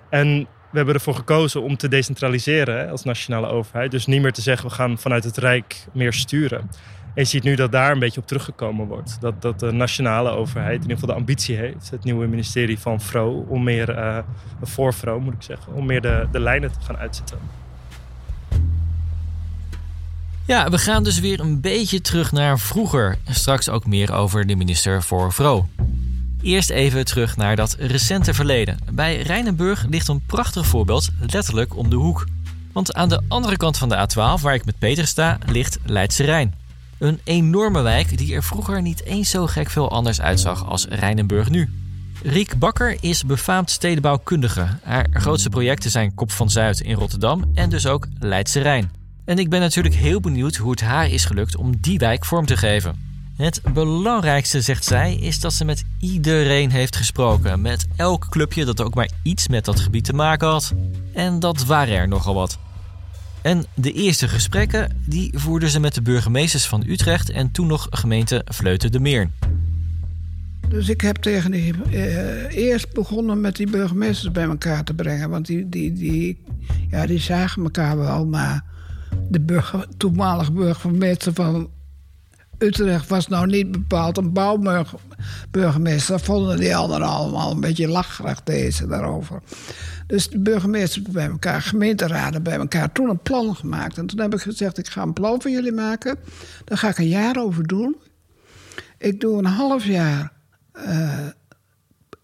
En 0.09 0.47
we 0.71 0.77
hebben 0.77 0.95
ervoor 0.95 1.15
gekozen 1.15 1.63
om 1.63 1.77
te 1.77 1.89
decentraliseren 1.89 2.79
hè, 2.79 2.91
als 2.91 3.05
nationale 3.05 3.47
overheid. 3.47 3.91
Dus 3.91 4.07
niet 4.07 4.23
meer 4.23 4.33
te 4.33 4.41
zeggen 4.41 4.69
we 4.69 4.75
gaan 4.75 4.99
vanuit 4.99 5.25
het 5.25 5.37
Rijk 5.37 5.87
meer 5.93 6.13
sturen. 6.13 6.59
En 7.15 7.23
je 7.23 7.25
ziet 7.25 7.43
nu 7.43 7.55
dat 7.55 7.73
daar 7.73 7.93
een 7.93 7.99
beetje 7.99 8.21
op 8.21 8.27
teruggekomen 8.27 8.87
wordt. 8.87 9.21
Dat, 9.21 9.43
dat 9.43 9.61
de 9.61 9.73
nationale 9.73 10.31
overheid 10.31 10.75
in 10.75 10.83
ieder 10.83 10.99
geval 10.99 11.15
de 11.15 11.21
ambitie 11.21 11.57
heeft, 11.57 11.91
het 11.91 12.05
nieuwe 12.05 12.27
ministerie 12.27 12.79
van 12.79 13.01
VRO, 13.01 13.45
om 13.49 13.63
meer, 13.63 13.99
uh, 13.99 14.19
voor 14.63 14.95
VRO 14.95 15.21
moet 15.21 15.35
ik 15.35 15.43
zeggen, 15.43 15.73
om 15.73 15.87
meer 15.87 16.01
de, 16.01 16.27
de 16.33 16.41
lijnen 16.41 16.73
te 16.73 16.81
gaan 16.81 16.97
uitzetten. 16.97 17.39
Ja, 20.47 20.71
we 20.71 20.79
gaan 20.79 21.05
dus 21.05 21.19
weer 21.19 21.41
een 21.41 21.61
beetje 21.61 22.01
terug 22.01 22.33
naar 22.33 22.59
vroeger. 22.59 23.19
Straks 23.31 23.69
ook 23.69 23.87
meer 23.87 24.13
over 24.13 24.47
de 24.47 24.57
minister 24.57 25.03
voor 25.03 25.33
Vrouw. 25.33 25.69
Eerst 26.43 26.71
even 26.71 27.05
terug 27.05 27.37
naar 27.37 27.57
dat 27.57 27.77
recente 27.79 28.35
verleden. 28.35 28.79
Bij 28.93 29.21
Rijnenburg 29.21 29.87
ligt 29.89 30.09
een 30.09 30.23
prachtig 30.27 30.67
voorbeeld 30.67 31.09
letterlijk 31.31 31.77
om 31.77 31.91
de 31.91 31.97
hoek. 31.97 32.27
Want 32.73 32.95
aan 32.95 33.09
de 33.09 33.21
andere 33.29 33.57
kant 33.57 33.79
van 33.79 33.89
de 33.89 34.09
A12, 34.09 34.43
waar 34.43 34.55
ik 34.55 34.65
met 34.65 34.79
Peter 34.79 35.07
sta, 35.07 35.39
ligt 35.47 35.79
Leidse 35.85 36.25
Rijn. 36.25 36.55
Een 36.99 37.21
enorme 37.25 37.83
wijk 37.83 38.19
die 38.19 38.35
er 38.35 38.43
vroeger 38.43 38.83
niet 38.83 39.05
eens 39.05 39.31
zo 39.31 39.47
gek 39.47 39.71
veel 39.71 39.91
anders 39.91 40.21
uitzag 40.21 40.67
als 40.67 40.87
Rijnenburg 40.89 41.51
nu. 41.51 41.71
Riek 42.23 42.59
Bakker 42.59 42.97
is 43.01 43.25
befaamd 43.25 43.71
stedenbouwkundige. 43.71 44.67
Haar 44.83 45.07
grootste 45.13 45.49
projecten 45.49 45.91
zijn 45.91 46.15
Kop 46.15 46.31
van 46.31 46.51
Zuid 46.51 46.81
in 46.81 46.95
Rotterdam 46.95 47.51
en 47.55 47.71
dus 47.71 47.87
ook 47.87 48.07
Leidse 48.19 48.61
Rijn. 48.61 49.04
En 49.25 49.39
ik 49.39 49.51
ben 49.51 49.61
natuurlijk 49.61 49.95
heel 49.95 50.21
benieuwd 50.21 50.57
hoe 50.57 50.71
het 50.71 50.81
haar 50.81 51.11
is 51.11 51.25
gelukt 51.25 51.57
om 51.57 51.77
die 51.81 51.99
wijk 51.99 52.25
vorm 52.25 52.47
te 52.47 52.57
geven. 52.57 53.13
Het 53.37 53.61
belangrijkste, 53.73 54.61
zegt 54.61 54.85
zij, 54.85 55.15
is 55.15 55.41
dat 55.41 55.53
ze 55.53 55.65
met 55.65 55.85
iedereen 55.99 56.71
heeft 56.71 56.97
gesproken. 56.97 57.61
Met 57.61 57.87
elk 57.97 58.27
clubje 58.29 58.65
dat 58.65 58.83
ook 58.83 58.95
maar 58.95 59.11
iets 59.23 59.49
met 59.49 59.65
dat 59.65 59.81
gebied 59.81 60.05
te 60.05 60.13
maken 60.13 60.49
had. 60.49 60.73
En 61.13 61.41
dat 61.41 61.65
waren 61.65 61.95
er 61.95 62.09
nogal 62.09 62.35
wat. 62.35 62.59
En 63.43 63.65
de 63.75 63.93
eerste 63.93 64.29
gesprekken 64.29 65.03
die 65.07 65.31
voerden 65.35 65.69
ze 65.69 65.81
met 65.81 65.95
de 65.95 66.03
burgemeesters 66.03 66.67
van 66.67 66.85
Utrecht 66.87 67.31
en 67.31 67.51
toen 67.51 67.67
nog 67.67 67.87
gemeente 67.91 68.43
Vleuten 68.45 68.93
de 68.93 69.01
Meer. 69.01 69.31
Dus 70.69 70.89
ik 70.89 71.01
heb 71.01 71.17
tegen 71.17 71.51
die, 71.51 71.75
eh, 71.91 72.57
eerst 72.57 72.93
begonnen 72.93 73.41
met 73.41 73.57
die 73.57 73.71
burgemeesters 73.71 74.33
bij 74.33 74.45
elkaar 74.45 74.85
te 74.85 74.95
brengen. 74.95 75.31
Want 75.31 75.47
die, 75.47 75.69
die, 75.69 75.93
die, 75.93 76.39
ja, 76.91 77.07
die 77.07 77.19
zagen 77.19 77.63
elkaar 77.63 77.99
wel, 77.99 78.27
maar 78.27 78.65
de 79.29 79.41
burger, 79.41 79.87
toenmalige 79.97 80.53
burgemeester 80.53 81.33
van 81.33 81.71
Utrecht 82.59 83.09
was 83.09 83.29
nou 83.29 83.47
niet 83.47 83.71
bepaald 83.71 84.17
een 84.17 84.33
bouwburgemeester. 84.33 86.21
Vonden 86.21 86.57
die 86.57 86.77
anderen 86.77 87.07
allemaal 87.07 87.51
een 87.51 87.61
beetje 87.61 87.89
lacherig 87.89 88.43
deze 88.43 88.87
daarover. 88.87 89.43
Dus 90.07 90.29
de 90.29 90.39
burgemeesters 90.39 91.05
bij 91.05 91.29
elkaar, 91.29 91.63
gemeenteraden 91.63 92.43
bij 92.43 92.57
elkaar, 92.59 92.93
toen 92.93 93.09
een 93.09 93.23
plan 93.23 93.57
gemaakt. 93.57 93.99
En 93.99 94.07
toen 94.07 94.21
heb 94.21 94.35
ik 94.35 94.41
gezegd: 94.41 94.79
ik 94.79 94.89
ga 94.89 95.03
een 95.03 95.13
plan 95.13 95.43
voor 95.43 95.51
jullie 95.51 95.73
maken. 95.73 96.19
Daar 96.65 96.79
ga 96.79 96.89
ik 96.89 96.99
een 96.99 97.09
jaar 97.09 97.37
over 97.37 97.67
doen. 97.67 97.97
Ik 98.99 99.21
doe 99.21 99.39
een 99.39 99.45
half 99.45 99.85
jaar 99.85 100.33
uh, 100.87 101.27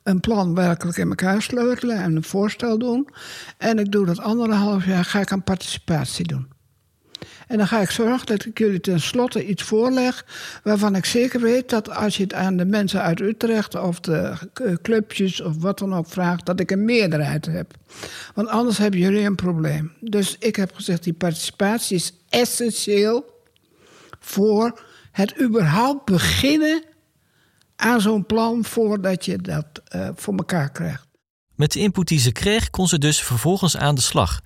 een 0.03 0.21
plan 0.21 0.55
werkelijk 0.55 0.99
in 0.99 1.09
elkaar 1.09 1.43
sleutelen 1.43 2.03
en 2.03 2.17
een 2.17 2.25
voorstel 2.25 2.79
doen. 2.79 3.09
En 3.59 3.79
ik 3.79 3.93
doe 3.93 4.07
dat 4.07 4.21
andere 4.21 4.55
half 4.55 4.87
jaar 4.87 5.05
ga 5.05 5.21
ik 5.21 5.33
aan 5.33 5.45
participatie 5.45 6.27
doen. 6.27 6.49
En 7.50 7.57
dan 7.57 7.66
ga 7.66 7.80
ik 7.80 7.90
zorgen 7.90 8.26
dat 8.26 8.45
ik 8.45 8.59
jullie 8.59 8.80
tenslotte 8.80 9.47
iets 9.47 9.62
voorleg 9.62 10.25
waarvan 10.62 10.97
ik 10.97 11.04
zeker 11.04 11.40
weet 11.40 11.71
dat 11.71 11.90
als 11.90 12.16
je 12.16 12.23
het 12.23 12.35
aan 12.35 12.57
de 12.57 12.64
mensen 12.64 13.02
uit 13.02 13.21
Utrecht 13.21 13.75
of 13.75 14.00
de 14.00 14.37
clubjes 14.83 15.40
of 15.40 15.57
wat 15.57 15.78
dan 15.78 15.95
ook 15.95 16.07
vraagt, 16.07 16.47
dat 16.47 16.61
ik 16.61 16.71
een 16.71 16.85
meerderheid 16.85 17.47
heb. 17.47 17.75
Want 18.35 18.49
anders 18.49 18.78
hebben 18.78 19.00
jullie 19.00 19.25
een 19.25 19.35
probleem. 19.35 19.92
Dus 20.00 20.37
ik 20.38 20.57
heb 20.57 20.75
gezegd, 20.75 21.04
die 21.04 21.12
participatie 21.12 21.97
is 21.97 22.12
essentieel 22.28 23.45
voor 24.21 24.80
het 25.12 25.40
überhaupt 25.40 26.04
beginnen 26.04 26.85
aan 27.76 28.00
zo'n 28.00 28.26
plan 28.26 28.64
voordat 28.64 29.25
je 29.25 29.38
dat 29.38 29.66
uh, 29.95 30.09
voor 30.14 30.35
elkaar 30.35 30.71
krijgt. 30.71 31.07
Met 31.54 31.73
de 31.73 31.78
input 31.78 32.09
die 32.09 32.19
ze 32.19 32.33
kreeg, 32.33 32.71
kon 32.71 32.88
ze 32.88 32.99
dus 32.99 33.23
vervolgens 33.23 33.76
aan 33.76 33.95
de 33.95 34.00
slag. 34.00 34.40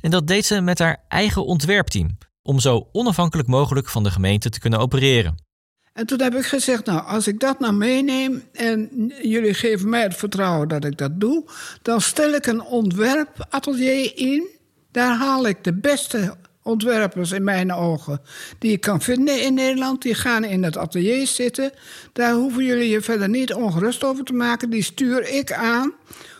En 0.00 0.10
dat 0.10 0.26
deed 0.26 0.46
ze 0.46 0.60
met 0.60 0.78
haar 0.78 1.04
eigen 1.08 1.44
ontwerpteam, 1.44 2.18
om 2.46 2.60
zo 2.60 2.88
onafhankelijk 2.92 3.48
mogelijk 3.48 3.88
van 3.88 4.02
de 4.02 4.10
gemeente 4.10 4.50
te 4.50 4.60
kunnen 4.60 4.78
opereren. 4.78 5.44
En 5.92 6.06
toen 6.06 6.20
heb 6.20 6.34
ik 6.34 6.44
gezegd, 6.44 6.86
nou, 6.86 7.06
als 7.06 7.26
ik 7.26 7.40
dat 7.40 7.58
nou 7.60 7.72
meeneem 7.72 8.42
en 8.52 9.12
jullie 9.22 9.54
geven 9.54 9.88
mij 9.88 10.02
het 10.02 10.16
vertrouwen 10.16 10.68
dat 10.68 10.84
ik 10.84 10.98
dat 10.98 11.20
doe, 11.20 11.44
dan 11.82 12.00
stel 12.00 12.32
ik 12.32 12.46
een 12.46 12.62
ontwerpatelier 12.62 14.12
in. 14.14 14.48
Daar 14.90 15.16
haal 15.16 15.46
ik 15.46 15.64
de 15.64 15.74
beste 15.74 16.36
ontwerpers 16.62 17.30
in 17.30 17.44
mijn 17.44 17.72
ogen 17.72 18.20
die 18.58 18.70
je 18.70 18.78
kan 18.78 19.00
vinden 19.00 19.42
in 19.42 19.54
Nederland. 19.54 20.02
Die 20.02 20.14
gaan 20.14 20.44
in 20.44 20.62
het 20.62 20.76
atelier 20.76 21.26
zitten. 21.26 21.72
Daar 22.12 22.32
hoeven 22.32 22.64
jullie 22.64 22.88
je 22.88 23.00
verder 23.00 23.28
niet 23.28 23.54
ongerust 23.54 24.04
over 24.04 24.24
te 24.24 24.32
maken. 24.32 24.70
Die 24.70 24.82
stuur 24.82 25.28
ik 25.28 25.52
aan. 25.52 25.92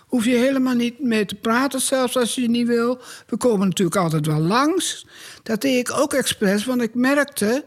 Hoef 0.07 0.25
je 0.25 0.37
helemaal 0.37 0.75
niet 0.75 1.01
mee 1.01 1.25
te 1.25 1.35
praten, 1.35 1.81
zelfs 1.81 2.17
als 2.17 2.35
je 2.35 2.49
niet 2.49 2.67
wil. 2.67 3.01
We 3.27 3.37
komen 3.37 3.69
natuurlijk 3.69 3.97
altijd 3.97 4.27
wel 4.27 4.41
langs. 4.41 5.07
Dat 5.47 5.61
deed 5.61 5.89
ik 5.89 5.99
ook 5.99 6.13
expres, 6.13 6.65
want 6.65 6.83
ik 6.83 6.95
merkte... 6.95 7.65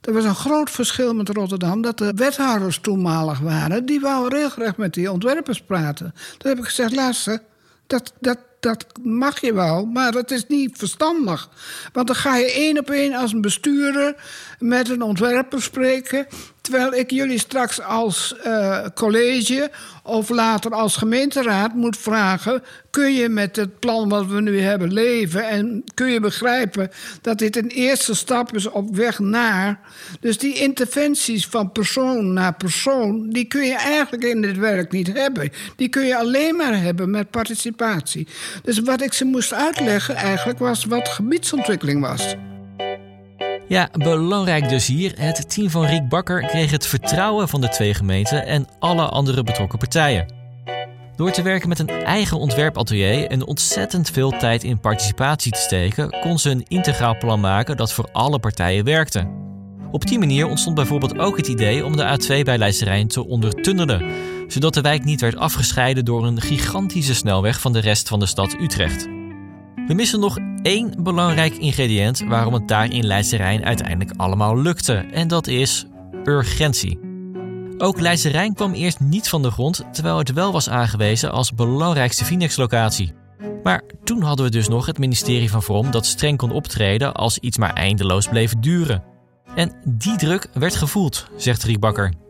Er 0.00 0.12
was 0.12 0.24
een 0.24 0.34
groot 0.34 0.70
verschil 0.70 1.14
met 1.14 1.28
Rotterdam, 1.28 1.82
dat 1.82 1.98
de 1.98 2.12
wethouders 2.16 2.78
toenmalig 2.78 3.38
waren. 3.38 3.86
Die 3.86 4.00
wouden 4.00 4.38
regelrecht 4.38 4.76
met 4.76 4.94
die 4.94 5.12
ontwerpers 5.12 5.62
praten. 5.62 6.14
Toen 6.38 6.50
heb 6.50 6.58
ik 6.58 6.64
gezegd, 6.64 6.94
luister, 6.94 7.42
dat, 7.86 8.12
dat, 8.20 8.38
dat 8.60 8.86
mag 9.02 9.40
je 9.40 9.54
wel, 9.54 9.84
maar 9.84 10.12
dat 10.12 10.30
is 10.30 10.46
niet 10.46 10.78
verstandig. 10.78 11.48
Want 11.92 12.06
dan 12.06 12.16
ga 12.16 12.36
je 12.36 12.52
één 12.52 12.78
op 12.78 12.90
één 12.90 13.14
als 13.14 13.32
een 13.32 13.40
bestuurder 13.40 14.14
met 14.58 14.88
een 14.88 15.02
ontwerper 15.02 15.62
spreken. 15.62 16.26
Terwijl 16.62 16.94
ik 16.94 17.10
jullie 17.10 17.38
straks 17.38 17.80
als 17.80 18.34
uh, 18.46 18.86
college 18.94 19.70
of 20.02 20.28
later 20.28 20.74
als 20.74 20.96
gemeenteraad 20.96 21.74
moet 21.74 21.96
vragen: 21.96 22.62
kun 22.90 23.14
je 23.14 23.28
met 23.28 23.56
het 23.56 23.78
plan 23.78 24.08
wat 24.08 24.26
we 24.26 24.40
nu 24.40 24.60
hebben 24.60 24.92
leven 24.92 25.48
en 25.48 25.84
kun 25.94 26.10
je 26.10 26.20
begrijpen 26.20 26.90
dat 27.20 27.38
dit 27.38 27.56
een 27.56 27.68
eerste 27.68 28.14
stap 28.14 28.54
is 28.54 28.66
op 28.66 28.96
weg 28.96 29.18
naar. 29.18 29.80
Dus 30.20 30.38
die 30.38 30.54
interventies 30.54 31.46
van 31.46 31.72
persoon 31.72 32.32
naar 32.32 32.54
persoon, 32.54 33.30
die 33.30 33.44
kun 33.44 33.64
je 33.64 33.76
eigenlijk 33.76 34.24
in 34.24 34.42
dit 34.42 34.56
werk 34.56 34.92
niet 34.92 35.12
hebben. 35.12 35.50
Die 35.76 35.88
kun 35.88 36.06
je 36.06 36.16
alleen 36.16 36.56
maar 36.56 36.82
hebben 36.82 37.10
met 37.10 37.30
participatie. 37.30 38.26
Dus 38.62 38.78
wat 38.78 39.02
ik 39.02 39.12
ze 39.12 39.24
moest 39.24 39.52
uitleggen 39.52 40.14
eigenlijk 40.14 40.58
was 40.58 40.84
wat 40.84 41.08
gebiedsontwikkeling 41.08 42.00
was. 42.00 42.34
Ja, 43.72 43.88
belangrijk 43.92 44.68
dus 44.68 44.86
hier. 44.86 45.12
Het 45.16 45.50
team 45.50 45.70
van 45.70 45.84
Riek 45.84 46.08
Bakker 46.08 46.46
kreeg 46.46 46.70
het 46.70 46.86
vertrouwen 46.86 47.48
van 47.48 47.60
de 47.60 47.68
twee 47.68 47.94
gemeenten 47.94 48.46
en 48.46 48.66
alle 48.78 49.02
andere 49.02 49.42
betrokken 49.42 49.78
partijen. 49.78 50.34
Door 51.16 51.30
te 51.30 51.42
werken 51.42 51.68
met 51.68 51.78
een 51.78 51.88
eigen 51.88 52.38
ontwerpatelier 52.38 53.26
en 53.26 53.46
ontzettend 53.46 54.10
veel 54.10 54.30
tijd 54.30 54.64
in 54.64 54.80
participatie 54.80 55.52
te 55.52 55.60
steken, 55.60 56.16
kon 56.20 56.38
ze 56.38 56.50
een 56.50 56.64
integraal 56.68 57.18
plan 57.18 57.40
maken 57.40 57.76
dat 57.76 57.92
voor 57.92 58.08
alle 58.12 58.38
partijen 58.38 58.84
werkte. 58.84 59.30
Op 59.90 60.06
die 60.06 60.18
manier 60.18 60.46
ontstond 60.46 60.74
bijvoorbeeld 60.74 61.18
ook 61.18 61.36
het 61.36 61.48
idee 61.48 61.84
om 61.84 61.96
de 61.96 62.18
A2 62.18 62.42
bij 62.42 62.58
Leidse 62.58 63.04
te 63.06 63.26
ondertunnelen, 63.26 64.04
zodat 64.48 64.74
de 64.74 64.80
wijk 64.80 65.04
niet 65.04 65.20
werd 65.20 65.36
afgescheiden 65.36 66.04
door 66.04 66.26
een 66.26 66.40
gigantische 66.40 67.14
snelweg 67.14 67.60
van 67.60 67.72
de 67.72 67.80
rest 67.80 68.08
van 68.08 68.18
de 68.18 68.26
stad 68.26 68.56
Utrecht. 68.60 69.08
We 69.86 69.94
missen 69.94 70.20
nog 70.20 70.38
één 70.62 70.94
belangrijk 70.98 71.56
ingrediënt 71.56 72.24
waarom 72.28 72.54
het 72.54 72.68
daar 72.68 72.92
in 72.92 73.06
Leidse 73.06 73.36
Rijn 73.36 73.64
uiteindelijk 73.64 74.12
allemaal 74.16 74.58
lukte. 74.58 74.94
En 74.94 75.28
dat 75.28 75.46
is 75.46 75.86
urgentie. 76.24 76.98
Ook 77.78 78.00
Leidse 78.00 78.28
Rijn 78.28 78.54
kwam 78.54 78.72
eerst 78.72 79.00
niet 79.00 79.28
van 79.28 79.42
de 79.42 79.50
grond, 79.50 79.84
terwijl 79.92 80.18
het 80.18 80.32
wel 80.32 80.52
was 80.52 80.68
aangewezen 80.68 81.32
als 81.32 81.54
belangrijkste 81.54 82.24
Finex-locatie. 82.24 83.12
Maar 83.62 83.82
toen 84.04 84.22
hadden 84.22 84.44
we 84.44 84.50
dus 84.50 84.68
nog 84.68 84.86
het 84.86 84.98
ministerie 84.98 85.50
van 85.50 85.62
Vrom 85.62 85.90
dat 85.90 86.06
streng 86.06 86.38
kon 86.38 86.50
optreden 86.50 87.14
als 87.14 87.38
iets 87.38 87.58
maar 87.58 87.72
eindeloos 87.72 88.28
bleef 88.28 88.54
duren. 88.58 89.02
En 89.54 89.72
die 89.84 90.16
druk 90.16 90.48
werd 90.52 90.76
gevoeld, 90.76 91.30
zegt 91.36 91.62
Riek 91.62 91.80
Bakker. 91.80 92.21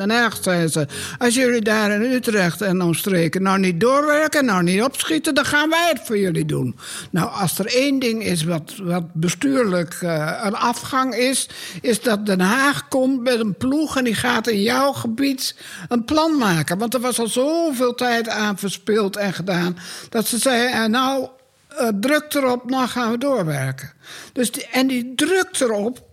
En 0.00 0.08
daarna 0.08 0.30
zeiden 0.40 0.70
ze, 0.70 0.86
als 1.18 1.34
jullie 1.34 1.60
daar 1.60 1.90
in 1.90 2.12
Utrecht 2.12 2.62
en 2.62 2.82
omstreken 2.82 3.42
nou 3.42 3.58
niet 3.58 3.80
doorwerken, 3.80 4.44
nou 4.44 4.62
niet 4.62 4.82
opschieten, 4.82 5.34
dan 5.34 5.44
gaan 5.44 5.70
wij 5.70 5.88
het 5.92 6.00
voor 6.04 6.18
jullie 6.18 6.44
doen. 6.44 6.76
Nou, 7.10 7.30
als 7.30 7.58
er 7.58 7.66
één 7.66 7.98
ding 7.98 8.24
is 8.24 8.44
wat, 8.44 8.74
wat 8.82 9.14
bestuurlijk 9.14 10.00
uh, 10.02 10.40
een 10.42 10.54
afgang 10.54 11.14
is, 11.14 11.48
is 11.80 12.02
dat 12.02 12.26
Den 12.26 12.40
Haag 12.40 12.88
komt 12.88 13.22
met 13.22 13.40
een 13.40 13.54
ploeg 13.54 13.96
en 13.96 14.04
die 14.04 14.14
gaat 14.14 14.46
in 14.46 14.62
jouw 14.62 14.92
gebied 14.92 15.56
een 15.88 16.04
plan 16.04 16.38
maken. 16.38 16.78
Want 16.78 16.94
er 16.94 17.00
was 17.00 17.18
al 17.18 17.28
zoveel 17.28 17.94
tijd 17.94 18.28
aan 18.28 18.58
verspild 18.58 19.16
en 19.16 19.32
gedaan, 19.32 19.78
dat 20.08 20.26
ze 20.26 20.38
zeiden, 20.38 20.90
nou, 20.90 21.28
uh, 21.80 21.88
druk 22.00 22.34
erop, 22.34 22.70
nou 22.70 22.88
gaan 22.88 23.10
we 23.10 23.18
doorwerken. 23.18 23.92
Dus 24.32 24.50
en 24.50 24.86
die 24.86 25.12
druk 25.14 25.60
erop, 25.60 26.08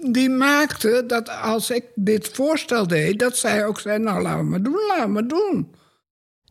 die 0.00 0.30
maakte 0.30 1.04
dat 1.06 1.28
als 1.28 1.70
ik 1.70 1.84
dit 1.94 2.28
voorstel 2.28 2.86
deed, 2.86 3.18
dat 3.18 3.36
zij 3.36 3.66
ook 3.66 3.80
zei: 3.80 3.98
Nou, 3.98 4.22
laten 4.22 4.44
we 4.44 4.50
maar 4.50 4.62
doen, 4.62 4.86
laten 4.88 5.14
we 5.14 5.26
doen. 5.26 5.74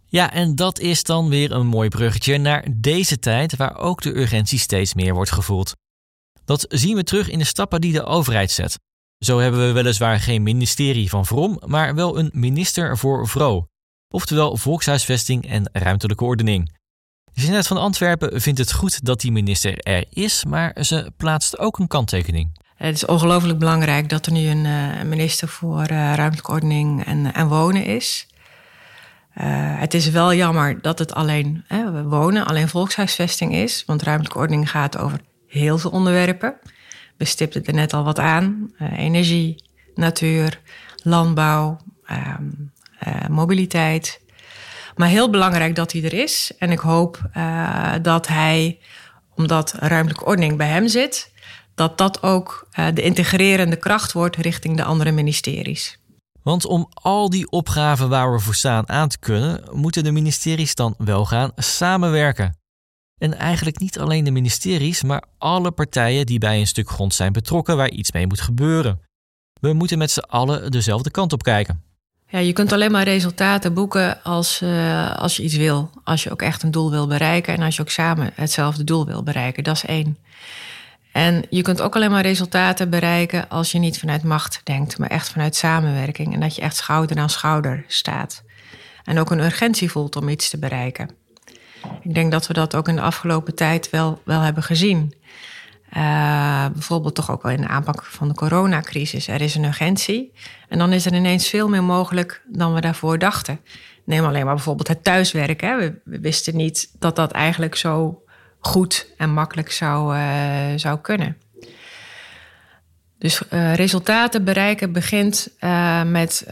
Ja, 0.05 0.33
en 0.33 0.55
dat 0.55 0.79
is 0.79 1.03
dan 1.03 1.29
weer 1.29 1.51
een 1.51 1.67
mooi 1.67 1.89
bruggetje 1.89 2.37
naar 2.37 2.67
deze 2.71 3.19
tijd, 3.19 3.55
waar 3.55 3.77
ook 3.77 4.01
de 4.01 4.17
urgentie 4.17 4.59
steeds 4.59 4.93
meer 4.93 5.13
wordt 5.13 5.31
gevoeld. 5.31 5.75
Dat 6.45 6.65
zien 6.69 6.95
we 6.95 7.03
terug 7.03 7.29
in 7.29 7.39
de 7.39 7.45
stappen 7.45 7.81
die 7.81 7.93
de 7.93 8.03
overheid 8.03 8.51
zet. 8.51 8.79
Zo 9.19 9.39
hebben 9.39 9.67
we 9.67 9.71
weliswaar 9.71 10.19
geen 10.19 10.43
ministerie 10.43 11.09
van 11.09 11.25
Vrom, 11.25 11.61
maar 11.65 11.95
wel 11.95 12.17
een 12.17 12.31
minister 12.33 12.97
voor 12.97 13.27
Vro, 13.27 13.67
oftewel 14.09 14.57
Volkshuisvesting 14.57 15.47
en 15.47 15.69
Ruimtelijke 15.71 16.23
Ordening. 16.23 16.73
Jeanette 17.33 17.67
van 17.67 17.77
Antwerpen 17.77 18.41
vindt 18.41 18.59
het 18.59 18.73
goed 18.73 19.05
dat 19.05 19.21
die 19.21 19.31
minister 19.31 19.77
er 19.77 20.05
is, 20.09 20.45
maar 20.45 20.83
ze 20.83 21.11
plaatst 21.17 21.59
ook 21.59 21.79
een 21.79 21.87
kanttekening. 21.87 22.63
Het 22.75 22.95
is 22.95 23.05
ongelooflijk 23.05 23.59
belangrijk 23.59 24.09
dat 24.09 24.25
er 24.25 24.31
nu 24.31 24.47
een 24.47 24.65
uh, 24.65 25.01
minister 25.01 25.47
voor 25.47 25.81
uh, 25.91 26.13
ruimtelijke 26.13 26.51
ordening 26.51 27.05
en, 27.05 27.33
en 27.33 27.47
wonen 27.47 27.85
is. 27.85 28.27
Uh, 29.37 29.45
het 29.79 29.93
is 29.93 30.09
wel 30.09 30.33
jammer 30.33 30.81
dat 30.81 30.99
het 30.99 31.13
alleen 31.13 31.63
hè, 31.67 32.03
wonen, 32.03 32.45
alleen 32.45 32.67
volkshuisvesting 32.67 33.53
is. 33.53 33.83
Want 33.85 34.01
ruimtelijke 34.01 34.37
ordening 34.37 34.69
gaat 34.69 34.97
over 34.97 35.19
heel 35.47 35.77
veel 35.77 35.91
onderwerpen. 35.91 36.55
We 37.17 37.25
stipten 37.25 37.65
er 37.65 37.73
net 37.73 37.93
al 37.93 38.03
wat 38.03 38.19
aan: 38.19 38.73
energie, 38.95 39.63
natuur, 39.93 40.61
landbouw, 40.95 41.77
ehm, 42.05 42.43
mobiliteit. 43.29 44.21
Maar 44.95 45.07
heel 45.07 45.29
belangrijk 45.29 45.75
dat 45.75 45.91
hij 45.91 46.03
er 46.03 46.13
is. 46.13 46.51
En 46.57 46.71
ik 46.71 46.79
hoop 46.79 47.29
dat 48.01 48.27
hij, 48.27 48.79
omdat 49.35 49.73
ruimtelijke 49.79 50.25
ordening 50.25 50.57
bij 50.57 50.67
hem 50.67 50.87
zit, 50.87 51.33
dat 51.75 51.97
dat 51.97 52.23
ook 52.23 52.67
uh, 52.79 52.87
de 52.93 53.01
integrerende 53.01 53.75
kracht 53.75 54.11
wordt 54.11 54.35
richting 54.35 54.77
de 54.77 54.83
andere 54.83 55.11
ministeries. 55.11 55.99
Want 56.43 56.65
om 56.65 56.89
al 56.93 57.29
die 57.29 57.49
opgaven 57.49 58.09
waar 58.09 58.31
we 58.31 58.39
voor 58.39 58.55
staan 58.55 58.89
aan 58.89 59.07
te 59.07 59.19
kunnen, 59.19 59.63
moeten 59.71 60.03
de 60.03 60.11
ministeries 60.11 60.75
dan 60.75 60.95
wel 60.97 61.25
gaan 61.25 61.51
samenwerken. 61.55 62.57
En 63.17 63.37
eigenlijk 63.37 63.79
niet 63.79 63.99
alleen 63.99 64.23
de 64.23 64.31
ministeries, 64.31 65.03
maar 65.03 65.23
alle 65.37 65.71
partijen 65.71 66.25
die 66.25 66.39
bij 66.39 66.59
een 66.59 66.67
stuk 66.67 66.89
grond 66.89 67.13
zijn 67.13 67.33
betrokken 67.33 67.77
waar 67.77 67.89
iets 67.89 68.11
mee 68.11 68.27
moet 68.27 68.41
gebeuren. 68.41 69.01
We 69.59 69.73
moeten 69.73 69.97
met 69.97 70.11
z'n 70.11 70.19
allen 70.19 70.71
dezelfde 70.71 71.11
kant 71.11 71.33
op 71.33 71.43
kijken. 71.43 71.83
Ja, 72.27 72.39
je 72.39 72.53
kunt 72.53 72.71
alleen 72.71 72.91
maar 72.91 73.03
resultaten 73.03 73.73
boeken 73.73 74.23
als, 74.23 74.61
uh, 74.61 75.15
als 75.15 75.35
je 75.37 75.43
iets 75.43 75.55
wil. 75.55 75.89
Als 76.03 76.23
je 76.23 76.31
ook 76.31 76.41
echt 76.41 76.63
een 76.63 76.71
doel 76.71 76.91
wil 76.91 77.07
bereiken 77.07 77.53
en 77.53 77.61
als 77.61 77.75
je 77.75 77.81
ook 77.81 77.89
samen 77.89 78.31
hetzelfde 78.33 78.83
doel 78.83 79.05
wil 79.05 79.23
bereiken. 79.23 79.63
Dat 79.63 79.75
is 79.75 79.85
één. 79.85 80.17
En 81.15 81.45
je 81.49 81.61
kunt 81.61 81.81
ook 81.81 81.95
alleen 81.95 82.11
maar 82.11 82.21
resultaten 82.21 82.89
bereiken 82.89 83.49
als 83.49 83.71
je 83.71 83.79
niet 83.79 83.99
vanuit 83.99 84.23
macht 84.23 84.61
denkt, 84.63 84.97
maar 84.97 85.09
echt 85.09 85.29
vanuit 85.29 85.55
samenwerking. 85.55 86.33
En 86.33 86.39
dat 86.39 86.55
je 86.55 86.61
echt 86.61 86.75
schouder 86.75 87.17
aan 87.17 87.29
schouder 87.29 87.83
staat. 87.87 88.43
En 89.03 89.19
ook 89.19 89.31
een 89.31 89.39
urgentie 89.39 89.91
voelt 89.91 90.15
om 90.15 90.29
iets 90.29 90.49
te 90.49 90.57
bereiken. 90.57 91.09
Ik 92.01 92.13
denk 92.13 92.31
dat 92.31 92.47
we 92.47 92.53
dat 92.53 92.75
ook 92.75 92.87
in 92.87 92.95
de 92.95 93.01
afgelopen 93.01 93.55
tijd 93.55 93.89
wel, 93.89 94.21
wel 94.25 94.41
hebben 94.41 94.63
gezien. 94.63 95.13
Uh, 95.97 96.65
bijvoorbeeld 96.73 97.15
toch 97.15 97.31
ook 97.31 97.43
wel 97.43 97.51
in 97.51 97.61
de 97.61 97.67
aanpak 97.67 98.03
van 98.03 98.27
de 98.27 98.33
coronacrisis. 98.33 99.27
Er 99.27 99.41
is 99.41 99.55
een 99.55 99.65
urgentie 99.65 100.33
en 100.69 100.77
dan 100.77 100.93
is 100.93 101.05
er 101.05 101.13
ineens 101.13 101.49
veel 101.49 101.69
meer 101.69 101.83
mogelijk 101.83 102.41
dan 102.47 102.73
we 102.73 102.81
daarvoor 102.81 103.19
dachten. 103.19 103.59
Neem 104.05 104.25
alleen 104.25 104.45
maar 104.45 104.55
bijvoorbeeld 104.55 104.87
het 104.87 105.03
thuiswerken. 105.03 105.77
We, 106.03 106.19
wisten 106.19 106.55
niet 106.55 106.89
dat 106.99 107.15
dat 107.15 107.31
eigenlijk 107.31 107.75
zo 107.75 108.23
goed 108.65 109.07
en 109.17 109.29
makkelijk 109.29 109.71
zou, 109.71 110.15
uh, 110.15 110.23
zou 110.75 110.99
kunnen. 110.99 111.37
Dus 113.17 113.41
uh, 113.53 113.73
resultaten 113.73 114.43
bereiken 114.43 114.91
begint 114.91 115.49
met 116.05 116.45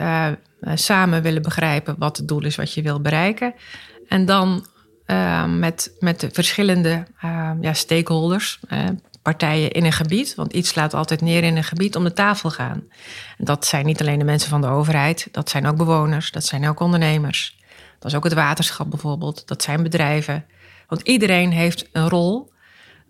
samen 0.74 1.22
willen 1.22 1.42
begrijpen 1.42 1.96
wat 1.98 2.18
het 2.18 2.28
doel 2.28 2.46
is 2.46 2.56
wat 2.56 2.74
je 2.74 2.82
wil 2.82 3.02
bereiken. 3.02 3.54
En 4.08 4.26
dan 4.26 4.68
met, 5.48 5.96
met 6.00 6.20
de 6.20 6.30
verschillende 6.32 7.08
ja, 7.62 7.74
stakeholders, 7.74 8.60
partijen 9.22 9.72
in 9.72 9.86
een 9.86 9.92
gebied. 9.92 10.36
Want 10.36 10.54
iets 10.54 10.70
slaat 10.70 10.94
altijd 10.94 11.22
neer 11.22 11.44
in 11.44 11.58
een 11.58 11.64
gebied 11.64 11.96
om 11.96 12.04
de 12.04 12.14
tafel 12.14 12.50
gaan. 12.50 12.84
Dat 13.38 13.66
zijn 13.66 13.86
niet 13.86 14.02
alleen 14.02 14.20
de 14.20 14.26
mensen 14.26 14.50
van 14.50 14.62
de 14.62 14.68
overheid, 14.68 15.28
dat 15.32 15.50
zijn 15.50 15.66
ook 15.66 15.78
bewoners, 15.78 16.32
dat 16.32 16.46
zijn 16.46 16.68
ook 16.68 16.80
ondernemers. 16.80 17.58
Dat 18.00 18.12
is 18.12 18.18
ook 18.18 18.24
het 18.24 18.34
waterschap 18.34 18.90
bijvoorbeeld, 18.90 19.48
dat 19.48 19.64
zijn 19.64 19.84
bedrijven. 19.84 20.46
Want 20.88 21.02
iedereen 21.02 21.52
heeft 21.52 21.90
een 21.92 22.10
rol 22.10 22.52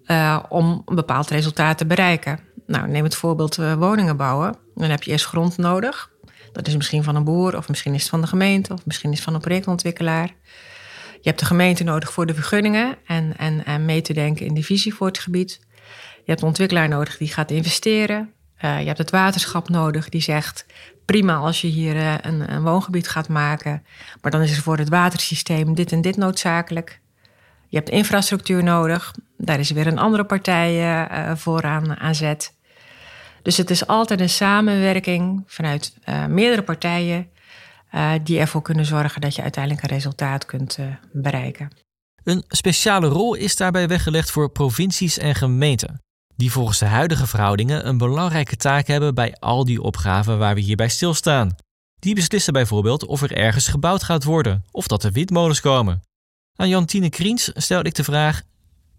uh, 0.05 0.43
om 0.49 0.81
een 0.85 0.95
bepaald 0.95 1.29
resultaat 1.29 1.77
te 1.77 1.85
bereiken. 1.85 2.39
Nou, 2.67 2.87
neem 2.87 3.03
het 3.03 3.15
voorbeeld 3.15 3.57
uh, 3.57 3.73
woningen 3.73 4.17
bouwen. 4.17 4.55
Dan 4.75 4.89
heb 4.89 5.03
je 5.03 5.11
eerst 5.11 5.25
grond 5.25 5.57
nodig. 5.57 6.11
Dat 6.51 6.67
is 6.67 6.75
misschien 6.75 7.03
van 7.03 7.15
een 7.15 7.23
boer, 7.23 7.57
of 7.57 7.69
misschien 7.69 7.93
is 7.93 8.01
het 8.01 8.09
van 8.09 8.21
de 8.21 8.27
gemeente, 8.27 8.73
of 8.73 8.85
misschien 8.85 9.09
is 9.09 9.15
het 9.15 9.25
van 9.25 9.33
een 9.33 9.41
projectontwikkelaar. 9.41 10.31
Je 11.13 11.29
hebt 11.29 11.39
de 11.39 11.45
gemeente 11.45 11.83
nodig 11.83 12.11
voor 12.11 12.25
de 12.25 12.33
vergunningen 12.33 12.97
en, 13.05 13.37
en, 13.37 13.65
en 13.65 13.85
mee 13.85 14.01
te 14.01 14.13
denken 14.13 14.45
in 14.45 14.53
de 14.53 14.63
visie 14.63 14.93
voor 14.93 15.07
het 15.07 15.19
gebied. 15.19 15.59
Je 16.15 16.31
hebt 16.31 16.41
een 16.41 16.47
ontwikkelaar 16.47 16.87
nodig 16.87 17.17
die 17.17 17.27
gaat 17.27 17.51
investeren. 17.51 18.33
Uh, 18.61 18.79
je 18.79 18.85
hebt 18.85 18.97
het 18.97 19.11
waterschap 19.11 19.69
nodig 19.69 20.09
die 20.09 20.21
zegt: 20.21 20.65
prima 21.05 21.35
als 21.35 21.61
je 21.61 21.67
hier 21.67 21.95
een, 22.25 22.53
een, 22.53 22.61
woongebied 22.61 23.07
gaat 23.07 23.27
maken, 23.27 23.83
maar 24.21 24.31
dan 24.31 24.41
is 24.41 24.55
er 24.55 24.63
voor 24.63 24.77
het 24.77 24.89
watersysteem 24.89 25.73
dit 25.75 25.91
en 25.91 26.01
dit 26.01 26.17
noodzakelijk. 26.17 27.01
Je 27.73 27.79
hebt 27.79 27.89
infrastructuur 27.89 28.63
nodig, 28.63 29.13
daar 29.37 29.59
is 29.59 29.71
weer 29.71 29.87
een 29.87 29.97
andere 29.97 30.23
partij 30.23 30.97
uh, 31.05 31.35
voor 31.35 31.63
aan, 31.63 32.15
zet. 32.15 32.53
Dus 33.41 33.57
het 33.57 33.69
is 33.69 33.87
altijd 33.87 34.19
een 34.19 34.29
samenwerking 34.29 35.43
vanuit 35.45 35.93
meerdere 36.27 36.63
partijen 36.63 37.27
die 38.23 38.39
ervoor 38.39 38.61
kunnen 38.61 38.85
zorgen 38.85 39.21
dat 39.21 39.35
je 39.35 39.41
uiteindelijk 39.41 39.83
een 39.83 39.89
resultaat 39.89 40.45
kunt 40.45 40.77
bereiken. 41.11 41.69
Een 42.23 42.43
speciale 42.47 43.07
rol 43.07 43.33
is 43.33 43.55
daarbij 43.55 43.87
weggelegd 43.87 44.31
voor 44.31 44.51
provincies 44.51 45.17
en 45.17 45.35
gemeenten 45.35 46.01
die 46.35 46.51
volgens 46.51 46.79
de 46.79 46.85
huidige 46.85 47.27
verhoudingen 47.27 47.87
een 47.87 47.97
belangrijke 47.97 48.55
taak 48.55 48.87
hebben 48.87 49.15
bij 49.15 49.35
al 49.39 49.65
die 49.65 49.81
opgaven 49.81 50.37
waar 50.37 50.55
we 50.55 50.61
hierbij 50.61 50.89
stilstaan. 50.89 51.55
Die 51.99 52.15
beslissen 52.15 52.53
bijvoorbeeld 52.53 53.05
of 53.05 53.21
er 53.21 53.31
ergens 53.37 53.67
gebouwd 53.67 54.03
gaat 54.03 54.23
worden 54.23 54.63
of 54.71 54.87
dat 54.87 55.03
er 55.03 55.11
windmolens 55.11 55.59
komen. 55.61 56.01
Aan 56.55 56.69
Jantine 56.69 57.09
Kriens 57.09 57.51
stelde 57.53 57.89
ik 57.89 57.95
de 57.95 58.03
vraag: 58.03 58.41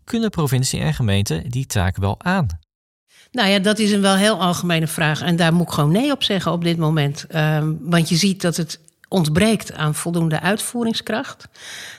kunnen 0.04 0.30
provincie 0.30 0.80
en 0.80 0.94
gemeenten 0.94 1.50
die 1.50 1.66
taak 1.66 1.96
wel 1.96 2.22
aan? 2.22 2.46
Nou 3.30 3.48
ja, 3.48 3.58
dat 3.58 3.78
is 3.78 3.92
een 3.92 4.00
wel 4.00 4.16
heel 4.16 4.40
algemene 4.40 4.86
vraag. 4.86 5.20
En 5.20 5.36
daar 5.36 5.54
moet 5.54 5.66
ik 5.66 5.72
gewoon 5.72 5.92
nee 5.92 6.12
op 6.12 6.22
zeggen 6.22 6.52
op 6.52 6.64
dit 6.64 6.76
moment. 6.76 7.26
Um, 7.34 7.78
want 7.80 8.08
je 8.08 8.16
ziet 8.16 8.40
dat 8.40 8.56
het 8.56 8.80
ontbreekt 9.08 9.72
aan 9.72 9.94
voldoende 9.94 10.40
uitvoeringskracht. 10.40 11.48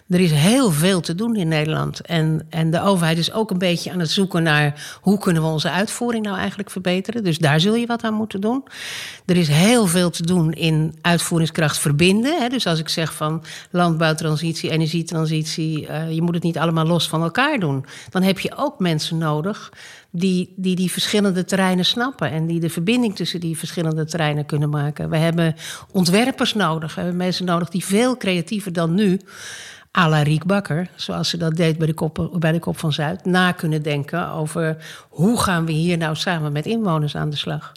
Er 0.08 0.20
is 0.20 0.32
heel 0.32 0.72
veel 0.72 1.00
te 1.00 1.16
doen 1.16 1.36
in 1.36 1.48
Nederland. 1.48 2.02
En, 2.02 2.46
en 2.50 2.72
de 2.72 2.82
overheid 2.82 3.18
is 3.18 3.32
ook 3.32 3.52
een 3.52 3.58
beetje 3.58 3.92
aan 3.92 4.00
het 4.00 4.10
zoeken 4.10 4.44
naar 4.44 4.98
hoe 5.02 5.20
kunnen 5.20 5.42
we 5.42 5.48
onze 5.48 5.72
uitvoering 5.72 6.26
nou 6.26 6.38
eigenlijk 6.38 6.70
verbeteren. 6.70 7.24
Dus 7.24 7.38
daar 7.38 7.60
zul 7.60 7.76
je 7.76 7.86
wat 7.86 8.04
aan 8.04 8.14
moeten 8.14 8.42
doen. 8.42 8.64
Er 9.26 9.38
is 9.38 9.48
heel 9.48 9.88
veel 9.88 10.10
te 10.10 10.24
doen 10.24 10.52
in 10.52 10.96
uitvoeringskracht 11.02 11.78
verbinden. 11.78 12.42
Hè. 12.42 12.50
Dus 12.50 12.68
als 12.68 12.80
ik 12.80 12.90
zeg 12.90 13.14
van 13.14 13.44
landbouwtransitie, 13.72 14.70
energietransitie, 14.70 15.88
uh, 15.88 16.12
je 16.12 16.22
moet 16.22 16.34
het 16.34 16.44
niet 16.44 16.58
allemaal 16.58 16.86
los 16.86 17.08
van 17.08 17.24
elkaar 17.24 17.60
doen. 17.60 17.86
Dan 18.10 18.22
heb 18.22 18.40
je 18.40 18.58
ook 18.58 18.80
mensen 18.80 19.18
nodig 19.18 19.72
die, 20.12 20.54
die 20.56 20.76
die 20.76 20.92
verschillende 20.92 21.46
terreinen 21.46 21.86
snappen 21.86 22.32
en 22.32 22.46
die 22.46 22.60
de 22.60 22.70
verbinding 22.70 23.16
tussen 23.16 23.40
die 23.40 23.58
verschillende 23.58 24.06
terreinen 24.06 24.46
kunnen 24.46 24.70
maken. 24.70 25.10
We 25.10 25.18
hebben 25.18 25.56
ontwerpers 25.92 26.54
nodig, 26.54 26.96
we 26.96 27.02
hebben 27.02 27.18
mensen 27.18 27.46
nodig 27.46 27.70
die 27.70 27.86
veel 27.86 28.18
creatiever 28.18 28.74
dan 28.74 28.94
nu, 28.94 29.20
à 29.98 30.22
Riek 30.22 30.46
Bakker, 30.46 30.88
zoals 30.96 31.30
ze 31.30 31.38
dat 31.38 31.56
deed 31.56 31.78
bij 31.78 31.88
de, 31.88 31.94
kop, 31.94 32.30
bij 32.40 32.52
de 32.52 32.60
Kop 32.60 32.78
van 32.78 32.94
Zuid, 32.94 33.26
na 33.26 33.52
kunnen 33.52 33.82
denken 33.82 34.30
over 34.30 34.78
hoe 35.10 35.42
gaan 35.42 35.66
we 35.66 35.72
hier 35.72 35.98
nou 35.98 36.16
samen 36.16 36.52
met 36.52 36.66
inwoners 36.66 37.16
aan 37.16 37.30
de 37.30 37.36
slag. 37.36 37.72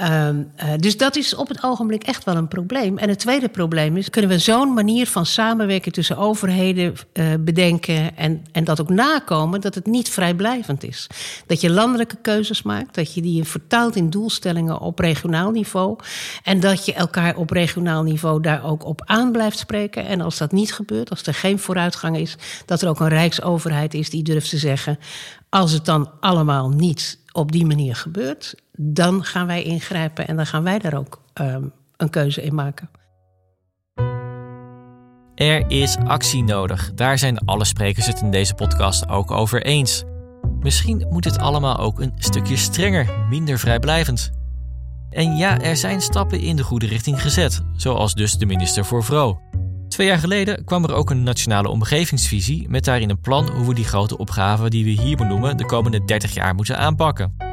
Um, 0.00 0.50
uh, 0.56 0.72
dus 0.76 0.96
dat 0.96 1.16
is 1.16 1.34
op 1.34 1.48
het 1.48 1.62
ogenblik 1.62 2.02
echt 2.02 2.24
wel 2.24 2.36
een 2.36 2.48
probleem. 2.48 2.98
En 2.98 3.08
het 3.08 3.18
tweede 3.18 3.48
probleem 3.48 3.96
is: 3.96 4.10
kunnen 4.10 4.30
we 4.30 4.38
zo'n 4.38 4.72
manier 4.72 5.06
van 5.06 5.26
samenwerken 5.26 5.92
tussen 5.92 6.16
overheden 6.16 6.94
uh, 7.12 7.26
bedenken 7.40 8.16
en, 8.16 8.44
en 8.52 8.64
dat 8.64 8.80
ook 8.80 8.88
nakomen 8.88 9.60
dat 9.60 9.74
het 9.74 9.86
niet 9.86 10.08
vrijblijvend 10.08 10.84
is? 10.84 11.06
Dat 11.46 11.60
je 11.60 11.70
landelijke 11.70 12.16
keuzes 12.22 12.62
maakt, 12.62 12.94
dat 12.94 13.14
je 13.14 13.22
die 13.22 13.44
vertaalt 13.44 13.96
in 13.96 14.10
doelstellingen 14.10 14.80
op 14.80 14.98
regionaal 14.98 15.50
niveau 15.50 15.98
en 16.42 16.60
dat 16.60 16.84
je 16.84 16.94
elkaar 16.94 17.36
op 17.36 17.50
regionaal 17.50 18.02
niveau 18.02 18.40
daar 18.40 18.64
ook 18.64 18.84
op 18.84 19.02
aan 19.04 19.32
blijft 19.32 19.58
spreken. 19.58 20.06
En 20.06 20.20
als 20.20 20.38
dat 20.38 20.52
niet 20.52 20.72
gebeurt, 20.72 21.10
als 21.10 21.22
er 21.22 21.34
geen 21.34 21.58
vooruitgang 21.58 22.16
is, 22.16 22.36
dat 22.66 22.82
er 22.82 22.88
ook 22.88 23.00
een 23.00 23.08
rijksoverheid 23.08 23.94
is 23.94 24.10
die 24.10 24.22
durft 24.22 24.50
te 24.50 24.58
zeggen: 24.58 24.98
als 25.48 25.72
het 25.72 25.84
dan 25.84 26.10
allemaal 26.20 26.68
niet 26.68 27.18
op 27.32 27.52
die 27.52 27.66
manier 27.66 27.96
gebeurt, 27.96 28.54
dan 28.78 29.24
gaan 29.24 29.46
wij 29.46 29.62
ingrijpen 29.62 30.28
en 30.28 30.36
dan 30.36 30.46
gaan 30.46 30.62
wij 30.62 30.78
daar 30.78 30.94
ook 30.94 31.22
um, 31.40 31.72
een 31.96 32.10
keuze 32.10 32.42
in 32.42 32.54
maken. 32.54 32.90
Er 35.34 35.70
is 35.70 35.96
actie 35.96 36.44
nodig. 36.44 36.94
Daar 36.94 37.18
zijn 37.18 37.38
alle 37.38 37.64
sprekers 37.64 38.06
het 38.06 38.20
in 38.20 38.30
deze 38.30 38.54
podcast 38.54 39.08
ook 39.08 39.30
over 39.30 39.62
eens. 39.62 40.04
Misschien 40.60 41.06
moet 41.10 41.24
het 41.24 41.38
allemaal 41.38 41.78
ook 41.78 42.00
een 42.00 42.12
stukje 42.16 42.56
strenger, 42.56 43.26
minder 43.28 43.58
vrijblijvend. 43.58 44.30
En 45.10 45.36
ja, 45.36 45.60
er 45.60 45.76
zijn 45.76 46.00
stappen 46.00 46.40
in 46.40 46.56
de 46.56 46.62
goede 46.62 46.86
richting 46.86 47.22
gezet, 47.22 47.60
zoals 47.72 48.14
dus 48.14 48.32
de 48.32 48.46
minister 48.46 48.84
voor 48.84 49.04
Vrouw. 49.04 49.40
Twee 49.88 50.06
jaar 50.06 50.18
geleden 50.18 50.64
kwam 50.64 50.84
er 50.84 50.94
ook 50.94 51.10
een 51.10 51.22
nationale 51.22 51.68
omgevingsvisie 51.68 52.68
met 52.68 52.84
daarin 52.84 53.10
een 53.10 53.20
plan 53.20 53.50
hoe 53.50 53.66
we 53.66 53.74
die 53.74 53.84
grote 53.84 54.18
opgaven 54.18 54.70
die 54.70 54.84
we 54.84 55.02
hier 55.02 55.16
benoemen 55.16 55.56
de 55.56 55.66
komende 55.66 56.04
30 56.04 56.34
jaar 56.34 56.54
moeten 56.54 56.78
aanpakken. 56.78 57.43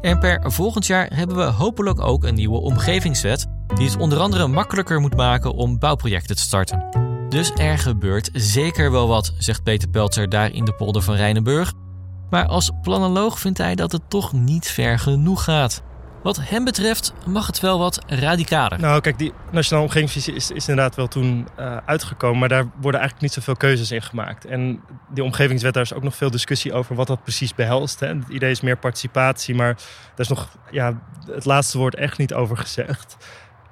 En 0.00 0.18
per 0.18 0.52
volgend 0.52 0.86
jaar 0.86 1.10
hebben 1.14 1.36
we 1.36 1.42
hopelijk 1.42 2.00
ook 2.00 2.24
een 2.24 2.34
nieuwe 2.34 2.60
omgevingswet 2.60 3.46
die 3.74 3.86
het 3.86 3.96
onder 3.96 4.18
andere 4.18 4.46
makkelijker 4.46 5.00
moet 5.00 5.16
maken 5.16 5.52
om 5.52 5.78
bouwprojecten 5.78 6.36
te 6.36 6.42
starten. 6.42 6.84
Dus 7.28 7.52
er 7.54 7.78
gebeurt 7.78 8.30
zeker 8.32 8.90
wel 8.90 9.08
wat, 9.08 9.34
zegt 9.38 9.62
Peter 9.62 9.88
Peltzer 9.88 10.28
daar 10.28 10.52
in 10.52 10.64
de 10.64 10.74
polder 10.74 11.02
van 11.02 11.14
Rijnenburg. 11.14 11.72
Maar 12.30 12.46
als 12.46 12.70
planoloog 12.82 13.38
vindt 13.38 13.58
hij 13.58 13.74
dat 13.74 13.92
het 13.92 14.02
toch 14.08 14.32
niet 14.32 14.68
ver 14.68 14.98
genoeg 14.98 15.44
gaat. 15.44 15.82
Wat 16.22 16.40
hem 16.40 16.64
betreft 16.64 17.12
mag 17.26 17.46
het 17.46 17.60
wel 17.60 17.78
wat 17.78 18.04
radicaler. 18.06 18.80
Nou, 18.80 19.00
kijk, 19.00 19.18
die 19.18 19.32
Nationale 19.50 19.86
Omgevingsvisie 19.86 20.34
is, 20.34 20.50
inderdaad 20.50 20.94
wel 20.94 21.08
toen 21.08 21.48
uh, 21.58 21.76
uitgekomen. 21.86 22.38
Maar 22.38 22.48
daar 22.48 22.64
worden 22.64 23.00
eigenlijk 23.00 23.20
niet 23.20 23.32
zoveel 23.32 23.56
keuzes 23.56 23.90
in 23.90 24.02
gemaakt. 24.02 24.44
En 24.44 24.80
die 25.14 25.24
omgevingswet, 25.24 25.74
daar 25.74 25.82
is 25.82 25.94
ook 25.94 26.02
nog 26.02 26.16
veel 26.16 26.30
discussie 26.30 26.72
over 26.72 26.94
wat 26.94 27.06
dat 27.06 27.22
precies 27.22 27.54
behelst. 27.54 28.00
Hè. 28.00 28.06
Het 28.06 28.28
idee 28.28 28.50
is 28.50 28.60
meer 28.60 28.76
participatie, 28.76 29.54
maar 29.54 29.74
daar 29.74 30.14
is 30.16 30.28
nog 30.28 30.48
ja, 30.70 31.00
het 31.26 31.44
laatste 31.44 31.78
woord 31.78 31.94
echt 31.94 32.18
niet 32.18 32.34
over 32.34 32.56
gezegd. 32.56 33.16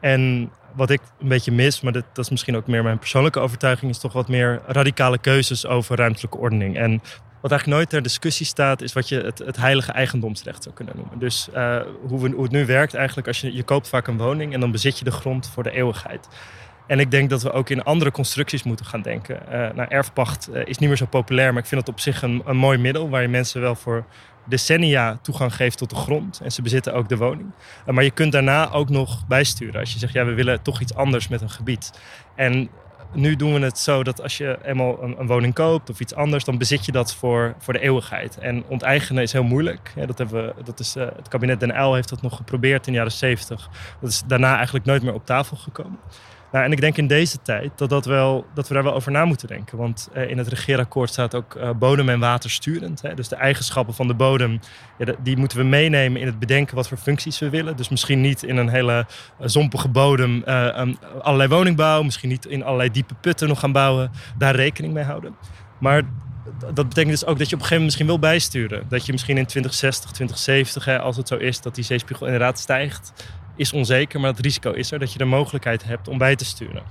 En 0.01 0.53
wat 0.75 0.91
ik 0.91 1.01
een 1.21 1.29
beetje 1.29 1.53
mis, 1.53 1.81
maar 1.81 1.93
dat, 1.93 2.05
dat, 2.13 2.25
is 2.25 2.31
misschien 2.31 2.57
ook 2.57 2.67
meer 2.67 2.83
mijn 2.83 2.99
persoonlijke 2.99 3.41
overtuiging, 3.41 3.91
is 3.91 3.99
toch 3.99 4.13
wat 4.13 4.29
meer 4.29 4.61
radicale 4.67 5.19
keuzes 5.19 5.67
over 5.67 5.97
ruimtelijke 5.97 6.39
ordening. 6.39 6.77
En 6.77 7.03
wat 7.41 7.51
eigenlijk 7.51 7.81
nooit 7.81 7.91
ter 7.91 8.03
discussie 8.03 8.47
staat, 8.47 8.83
is 8.83 8.93
wat 8.93 9.09
je 9.09 9.21
het, 9.21 9.39
het 9.39 9.57
heilige 9.57 9.93
eigendomsrecht 9.93 10.63
zou 10.63 10.75
kunnen 10.75 10.97
noemen. 10.97 11.19
Dus 11.19 11.49
uh, 11.55 11.81
hoe, 12.07 12.21
we, 12.21 12.31
hoe, 12.31 12.43
het 12.43 12.53
nu 12.53 12.67
werkt 12.67 12.95
eigenlijk, 12.95 13.27
als 13.27 13.41
je, 13.41 13.55
je 13.55 13.63
koopt 13.63 13.89
vaak 13.89 14.07
een 14.07 14.19
woning 14.19 14.55
en 14.55 14.61
dan 14.61 14.71
bezit 14.71 14.99
je 14.99 15.05
de 15.05 15.11
grond 15.11 15.49
voor 15.49 15.63
de 15.63 15.71
eeuwigheid. 15.71 16.29
En 16.87 17.01
ik 17.01 17.11
denk 17.11 17.31
dat 17.31 17.43
we 17.43 17.53
ook 17.53 17.71
in 17.71 17.83
andere 17.83 18.11
constructies 18.11 18.63
moeten 18.63 18.87
gaan 18.87 19.03
denken. 19.03 19.41
Uh, 19.47 19.53
nou, 19.53 19.89
erfpacht 19.89 20.49
is 20.65 20.79
niet 20.79 20.89
meer 20.89 20.99
zo 20.99 21.07
populair, 21.07 21.53
maar 21.53 21.63
ik 21.63 21.69
vind 21.69 21.81
het 21.81 21.91
op 21.91 22.01
zich 22.01 22.23
een, 22.23 22.43
een 22.45 22.57
mooi 22.57 22.79
middel 22.79 23.09
waar 23.09 23.23
je 23.23 23.29
mensen 23.29 23.61
wel 23.61 23.75
voor 23.75 24.05
decennia 24.49 25.19
toegang 25.23 25.55
geeft 25.55 25.79
tot 25.79 25.91
de 25.91 25.97
grond. 25.97 26.41
En 26.45 26.53
ze 26.53 26.63
bezitten 26.63 26.95
ook 26.95 27.09
de 27.09 27.17
woning. 27.17 27.51
maar 27.87 28.05
je 28.05 28.11
kunt 28.11 28.33
daarna 28.33 28.71
ook 28.71 28.89
nog 28.89 29.27
bijsturen. 29.27 29.81
Als 29.81 29.93
je 29.93 29.99
zegt, 29.99 30.13
ja, 30.13 30.25
we 30.25 30.35
willen 30.35 30.63
toch 30.63 30.81
iets 30.81 30.95
anders 30.95 31.29
met 31.29 31.41
een 31.41 31.51
gebied. 31.51 31.93
En 32.37 32.71
nu 33.13 33.37
doen 33.37 33.55
we 33.55 33.61
het 33.61 33.79
zo 33.79 34.03
dat 34.05 34.23
als 34.23 34.37
je 34.37 34.59
eenmaal 34.65 35.03
een, 35.03 35.27
woning 35.27 35.55
koopt 35.55 35.91
of 35.91 36.01
iets 36.01 36.15
anders, 36.15 36.45
dan 36.45 36.59
bezit 36.59 36.85
je 36.85 36.93
dat 36.93 37.15
voor, 37.15 37.55
voor 37.59 37.73
de 37.73 37.81
eeuwigheid. 37.81 38.39
En 38.39 38.65
onteigenen 38.69 39.23
is 39.23 39.33
heel 39.33 39.43
moeilijk. 39.43 39.93
Dat 40.07 40.19
hebben 40.19 40.45
we, 40.45 40.63
dat 40.65 40.81
is, 40.81 40.97
uh, 40.97 41.07
het 41.17 41.29
kabinet 41.29 41.61
Den 41.61 41.77
Uyl 41.77 41.95
heeft 41.95 42.09
dat 42.09 42.23
nog 42.23 42.37
geprobeerd 42.37 42.87
in 42.87 42.93
de 42.93 42.99
jaren 42.99 43.13
70. 43.13 43.71
Dat 44.01 44.11
is 44.11 44.23
daarna 44.27 44.57
eigenlijk 44.57 44.85
nooit 44.85 45.03
meer 45.03 45.15
op 45.15 45.27
tafel 45.27 45.57
gekomen. 45.57 45.99
Nou, 46.53 46.65
en 46.65 46.73
ik 46.73 46.81
denk 46.81 46.97
in 46.97 47.07
deze 47.07 47.43
tijd 47.43 47.71
dat, 47.77 47.89
dat, 47.89 48.05
wel, 48.05 48.47
dat 48.55 48.69
we 48.69 48.75
daar 48.75 48.83
wel 48.83 48.95
over 48.95 49.13
na 49.13 49.25
moeten 49.25 49.49
denken. 49.49 49.79
Want 49.79 50.09
uh, 50.17 50.31
in 50.31 50.39
het 50.39 50.49
regeerakkoord 50.49 51.11
staat 51.11 51.35
ook 51.35 51.55
uh, 51.55 51.71
bodem 51.71 52.09
en 52.09 52.21
water 52.21 52.51
sturend. 52.51 53.03
Hè? 53.03 53.15
Dus 53.15 53.29
de 53.29 53.37
eigenschappen 53.37 53.95
van 53.95 54.07
de 54.07 54.15
bodem, 54.15 54.61
ja, 54.99 55.15
die 55.23 55.37
moeten 55.37 55.59
we 55.59 55.65
meenemen 55.65 56.21
in 56.21 56.27
het 56.27 56.39
bedenken 56.39 56.77
wat 56.77 56.89
voor 56.89 56.99
functies 56.99 57.39
we 57.39 57.51
willen. 57.51 57.77
Dus 57.77 57.89
misschien 57.89 58.21
niet 58.21 58.43
in 58.43 58.57
een 58.57 58.69
hele 58.69 59.07
uh, 59.41 59.47
zompige 59.47 59.89
bodem 59.89 60.43
um, 60.47 60.97
allerlei 61.21 61.49
woningbouw. 61.49 62.03
Misschien 62.03 62.29
niet 62.29 62.47
in 62.47 62.65
allerlei 62.65 62.91
diepe 62.91 63.15
putten 63.15 63.49
nog 63.49 63.61
gaan 63.61 63.73
bouwen. 63.73 64.11
Daar 64.39 64.55
rekening 64.55 64.95
mee 64.95 65.05
houden. 65.05 65.37
Maar 65.79 66.03
dat 66.75 66.89
betekent 66.89 67.11
dus 67.11 67.27
ook 67.27 67.39
dat 67.39 67.49
je 67.49 67.55
op 67.55 67.61
een 67.61 67.67
gegeven 67.67 67.69
moment 67.69 67.85
misschien 67.85 68.07
wil 68.07 68.19
bijsturen. 68.19 68.85
Dat 68.89 69.07
je 69.07 69.13
misschien 69.13 69.37
in 69.37 69.47
2060, 69.47 70.11
2070, 70.11 70.85
hè, 70.85 71.01
als 71.01 71.17
het 71.17 71.29
zo 71.29 71.37
is 71.37 71.61
dat 71.61 71.75
die 71.75 71.85
zeespiegel 71.85 72.27
inderdaad 72.27 72.59
stijgt, 72.59 73.13
is 73.59 73.73
onzeker, 73.73 74.21
maar 74.21 74.31
het 74.31 74.41
risico 74.41 74.73
is 74.73 74.93
er 74.93 74.99
dat 74.99 75.13
je 75.13 75.19
de 75.19 75.25
mogelijkheid 75.25 75.85
hebt 75.85 76.09
om 76.09 76.19
bij 76.19 76.37
te 76.37 76.45
sturen. 76.45 76.83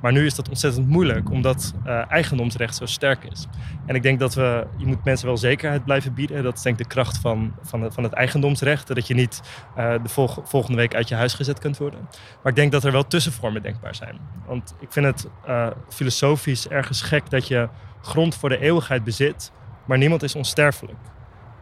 Maar 0.00 0.12
nu 0.12 0.26
is 0.26 0.34
dat 0.34 0.48
ontzettend 0.48 0.88
moeilijk, 0.88 1.30
omdat 1.30 1.74
uh, 1.86 2.10
eigendomsrecht 2.10 2.76
zo 2.76 2.86
sterk 2.86 3.24
is. 3.24 3.46
En 3.86 3.94
ik 3.94 4.02
denk 4.02 4.18
dat 4.18 4.34
we, 4.34 4.66
je 4.76 4.86
moet 4.86 5.04
mensen 5.04 5.26
wel 5.26 5.36
zekerheid 5.36 5.84
blijven 5.84 6.14
bieden. 6.14 6.42
Dat 6.42 6.56
is 6.56 6.62
denk 6.62 6.78
ik 6.78 6.82
de 6.82 6.94
kracht 6.94 7.18
van, 7.18 7.54
van, 7.62 7.82
het, 7.82 7.94
van 7.94 8.02
het 8.02 8.12
eigendomsrecht. 8.12 8.86
Dat 8.86 9.06
je 9.06 9.14
niet 9.14 9.42
uh, 9.78 9.92
de 10.02 10.08
volg, 10.08 10.40
volgende 10.44 10.76
week 10.76 10.94
uit 10.94 11.08
je 11.08 11.14
huis 11.14 11.34
gezet 11.34 11.58
kunt 11.58 11.78
worden. 11.78 12.00
Maar 12.42 12.52
ik 12.52 12.58
denk 12.58 12.72
dat 12.72 12.84
er 12.84 12.92
wel 12.92 13.06
tussenvormen 13.06 13.62
denkbaar 13.62 13.94
zijn. 13.94 14.18
Want 14.46 14.74
ik 14.80 14.92
vind 14.92 15.06
het 15.06 15.28
uh, 15.48 15.66
filosofisch 15.88 16.68
ergens 16.68 17.02
gek 17.02 17.30
dat 17.30 17.48
je 17.48 17.68
grond 18.02 18.34
voor 18.34 18.48
de 18.48 18.58
eeuwigheid 18.58 19.04
bezit, 19.04 19.52
maar 19.86 19.98
niemand 19.98 20.22
is 20.22 20.34
onsterfelijk. 20.34 20.98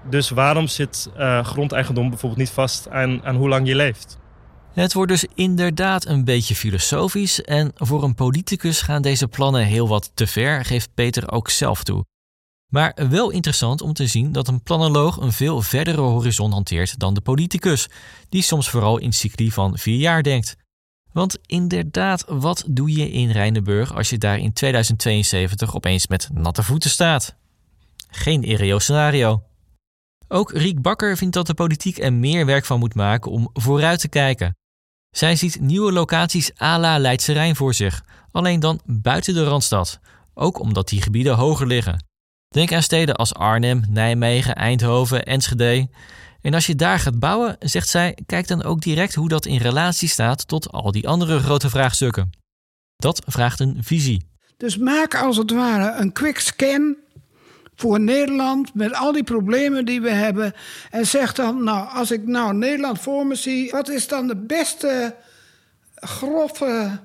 Dus 0.09 0.31
waarom 0.31 0.67
zit 0.67 1.11
grondeigendom 1.43 2.09
bijvoorbeeld 2.09 2.41
niet 2.41 2.51
vast 2.51 2.91
aan, 2.91 3.25
aan 3.25 3.37
hoe 3.37 3.49
lang 3.49 3.67
je 3.67 3.75
leeft? 3.75 4.21
Het 4.75 4.93
wordt 4.93 5.11
dus 5.11 5.25
inderdaad 5.35 6.07
een 6.07 6.25
beetje 6.25 6.55
filosofisch 6.55 7.43
en 7.43 7.73
voor 7.75 8.03
een 8.03 8.15
politicus 8.15 8.83
gaan 8.83 9.03
deze 9.03 9.29
plannen 9.29 9.65
heel 9.65 9.89
wat 9.89 10.11
te 10.15 10.27
ver, 10.27 10.65
geeft 10.65 10.95
Peter 10.95 11.31
ook 11.31 11.51
zelf 11.51 11.85
toe. 11.85 12.05
Maar 12.73 12.97
wel 13.09 13.31
interessant 13.31 13.81
om 13.81 13.93
te 13.93 14.07
zien 14.07 14.33
dat 14.33 14.49
een 14.49 14.63
planoloog 14.63 15.17
een 15.17 15.33
veel 15.33 15.63
verdere 15.63 16.01
horizon 16.01 16.53
hanteert 16.53 16.99
dan 16.99 17.15
de 17.15 17.21
politicus, 17.21 17.89
die 18.29 18.43
soms 18.43 18.69
vooral 18.69 18.99
in 18.99 19.13
cycli 19.13 19.51
van 19.51 19.79
vier 19.79 19.99
jaar 19.99 20.23
denkt. 20.23 20.57
Want 21.13 21.39
inderdaad, 21.47 22.25
wat 22.29 22.65
doe 22.69 22.93
je 22.93 23.11
in 23.11 23.31
Rijnenburg 23.31 23.95
als 23.95 24.11
je 24.11 24.19
daar 24.19 24.39
in 24.39 24.53
2072 24.53 25.75
opeens 25.75 26.07
met 26.07 26.29
natte 26.33 26.63
voeten 26.63 26.91
staat? 26.91 27.37
Geen 28.09 28.45
ireo 28.45 28.79
scenario. 28.79 29.43
Ook 30.29 30.53
Riek 30.53 30.83
Bakker 30.83 31.17
vindt 31.17 31.35
dat 31.35 31.47
de 31.47 31.55
politiek 31.55 31.99
er 31.99 32.13
meer 32.13 32.47
werk 32.47 32.65
van 32.65 32.79
moet 32.79 32.95
maken 32.95 33.31
om 33.31 33.51
vooruit 33.53 34.01
te 34.01 34.09
kijken. 34.09 34.57
Zij 35.17 35.37
ziet 35.37 35.61
nieuwe 35.61 35.93
locaties 35.93 36.61
à 36.61 36.79
la 36.79 36.99
Leidse 36.99 37.33
Rijn 37.33 37.57
voor 37.57 37.75
zich, 37.75 38.05
alleen 38.31 38.61
dan 38.61 38.81
buiten 38.85 39.35
de 39.35 39.45
Randstad, 39.45 40.01
ook 40.35 40.59
omdat 40.59 40.89
die 40.89 41.03
gebieden 41.03 41.35
hoger 41.35 41.67
liggen. 41.67 42.05
Denk 42.49 42.73
aan 42.73 42.83
steden 42.83 43.17
als 43.17 43.35
Arnhem, 43.35 43.83
Nijmegen, 43.89 44.55
Eindhoven, 44.55 45.25
Enschede. 45.25 45.89
En 46.41 46.55
als 46.55 46.67
je 46.67 46.75
daar 46.75 46.99
gaat 46.99 47.19
bouwen, 47.19 47.57
zegt 47.61 47.89
zij, 47.89 48.19
kijk 48.27 48.49
dan 48.49 48.63
ook 48.65 48.81
direct 48.81 49.15
hoe 49.15 49.29
dat 49.29 49.47
in 49.47 49.57
relatie 49.57 50.09
staat 50.09 50.49
tot 50.49 50.71
al 50.71 50.93
die 50.93 51.09
andere 51.09 51.39
grote 51.39 51.71
vraagstukken. 51.71 52.31
Dat 52.97 53.23
vraagt 53.27 53.61
een 53.61 53.79
visie. 53.81 54.31
Dus 54.57 54.77
maak 54.77 55.15
als 55.15 55.37
het 55.37 55.51
ware 55.51 56.01
een 56.01 56.13
quick 56.13 56.39
scan 56.39 56.97
voor 57.75 58.01
Nederland 58.01 58.75
met 58.75 58.95
al 58.95 59.13
die 59.13 59.25
problemen 59.25 59.85
die 59.85 60.01
we 60.01 60.11
hebben. 60.11 60.55
En 60.91 61.07
zeg 61.07 61.35
dan, 61.35 61.65
nou, 61.65 61.89
als 61.89 62.11
ik 62.11 62.27
nou 62.27 62.55
Nederland 62.55 63.01
voor 63.01 63.27
me 63.27 63.35
zie, 63.35 63.71
wat 63.71 63.89
is 63.89 64.09
dan 64.09 64.27
de 64.27 64.37
beste 64.37 65.15
grove 65.95 66.99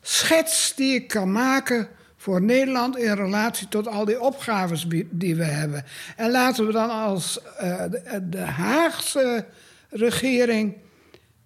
schets 0.00 0.74
die 0.74 0.94
ik 0.94 1.08
kan 1.08 1.32
maken 1.32 1.88
voor 2.16 2.42
Nederland 2.42 2.96
in 2.96 3.14
relatie 3.14 3.68
tot 3.68 3.88
al 3.88 4.04
die 4.04 4.20
opgaves 4.20 4.86
die 5.10 5.36
we 5.36 5.44
hebben. 5.44 5.84
En 6.16 6.30
laten 6.30 6.66
we 6.66 6.72
dan 6.72 6.90
als 6.90 7.38
uh, 7.62 7.82
de, 7.90 8.28
de 8.28 8.38
Haagse 8.38 9.44
regering, 9.90 10.76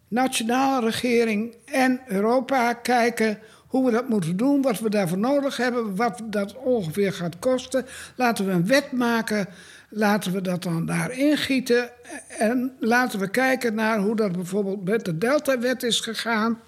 nationale 0.08 0.86
regering 0.86 1.54
en 1.64 2.00
Europa 2.06 2.72
kijken 2.72 3.38
hoe 3.72 3.84
we 3.84 3.90
dat 3.90 4.08
moeten 4.08 4.36
doen, 4.36 4.62
wat 4.62 4.78
we 4.78 4.90
daarvoor 4.90 5.18
nodig 5.18 5.56
hebben, 5.56 5.96
wat 5.96 6.20
dat 6.24 6.54
ongeveer 6.54 7.12
gaat 7.12 7.38
kosten. 7.38 7.86
Laten 8.16 8.46
we 8.46 8.52
een 8.52 8.66
wet 8.66 8.92
maken, 8.92 9.46
laten 9.88 10.32
we 10.32 10.40
dat 10.40 10.62
dan 10.62 10.86
daarin 10.86 11.36
gieten 11.36 11.90
en 12.28 12.72
laten 12.78 13.18
we 13.18 13.28
kijken 13.28 13.74
naar 13.74 13.98
hoe 13.98 14.16
dat 14.16 14.32
bijvoorbeeld 14.32 14.84
met 14.84 15.04
de 15.04 15.18
Delta-wet 15.18 15.82
is 15.82 16.00
gegaan 16.00 16.58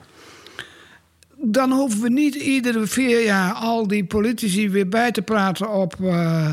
dan 1.46 1.72
hoeven 1.72 2.00
we 2.00 2.08
niet 2.08 2.34
iedere 2.34 2.86
vier 2.86 3.24
jaar 3.24 3.52
al 3.52 3.88
die 3.88 4.04
politici 4.04 4.70
weer 4.70 4.88
bij 4.88 5.12
te 5.12 5.22
praten 5.22 5.70
op. 5.72 5.94
Uh, 6.00 6.48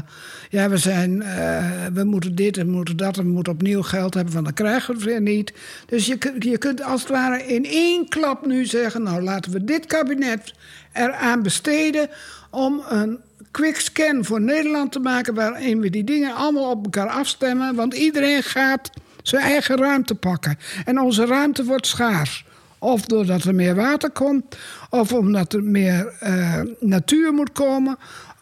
ja, 0.50 0.70
we, 0.70 0.78
zijn, 0.78 1.12
uh, 1.12 1.86
we 1.94 2.04
moeten 2.04 2.36
dit 2.36 2.58
en 2.58 2.70
moeten 2.70 2.98
dat 2.98 3.18
en 3.18 3.24
we 3.24 3.30
moeten 3.30 3.54
opnieuw 3.54 3.82
geld 3.82 4.14
hebben, 4.14 4.34
want 4.34 4.46
dan 4.46 4.54
krijgen 4.54 4.88
we 4.88 4.94
het 4.94 5.10
weer 5.10 5.22
niet. 5.22 5.54
Dus 5.86 6.06
je, 6.06 6.36
je 6.40 6.58
kunt 6.58 6.84
als 6.84 7.02
het 7.02 7.10
ware 7.10 7.46
in 7.46 7.66
één 7.66 8.08
klap 8.10 8.46
nu 8.46 8.66
zeggen: 8.66 9.04
Nou, 9.04 9.22
laten 9.22 9.52
we 9.52 9.64
dit 9.64 9.86
kabinet 9.86 10.54
eraan 10.94 11.44
besteden 11.44 12.10
om 12.50 12.82
een 12.90 13.20
quick 13.52 13.80
scan 13.80 14.26
voor 14.26 14.42
Nederland 14.42 14.92
te 14.92 15.00
maken, 15.00 15.34
waarin 15.34 15.80
we 15.80 15.90
die 15.90 16.04
dingen 16.04 16.36
allemaal 16.36 16.72
op 16.72 16.84
elkaar 16.84 17.10
afstemmen. 17.10 17.76
Want 17.76 17.94
iedereen 17.94 18.44
gaat 18.44 18.90
zijn 19.22 19.44
eigen 19.44 19.78
ruimte 19.78 20.16
pakken. 20.16 20.58
En 20.86 21.00
onze 21.00 21.26
ruimte 21.26 21.64
wordt 21.64 21.88
schaars. 21.88 22.46
Of 22.84 23.06
doordat 23.06 23.44
er 23.44 23.56
meer 23.56 23.76
water 23.76 24.12
komt, 24.12 24.58
of 24.90 25.14
omdat 25.14 25.54
er 25.54 25.64
meer 25.64 26.14
uh, 26.24 26.62
natuur 26.80 27.34
moet 27.34 27.52
komen, 27.52 27.98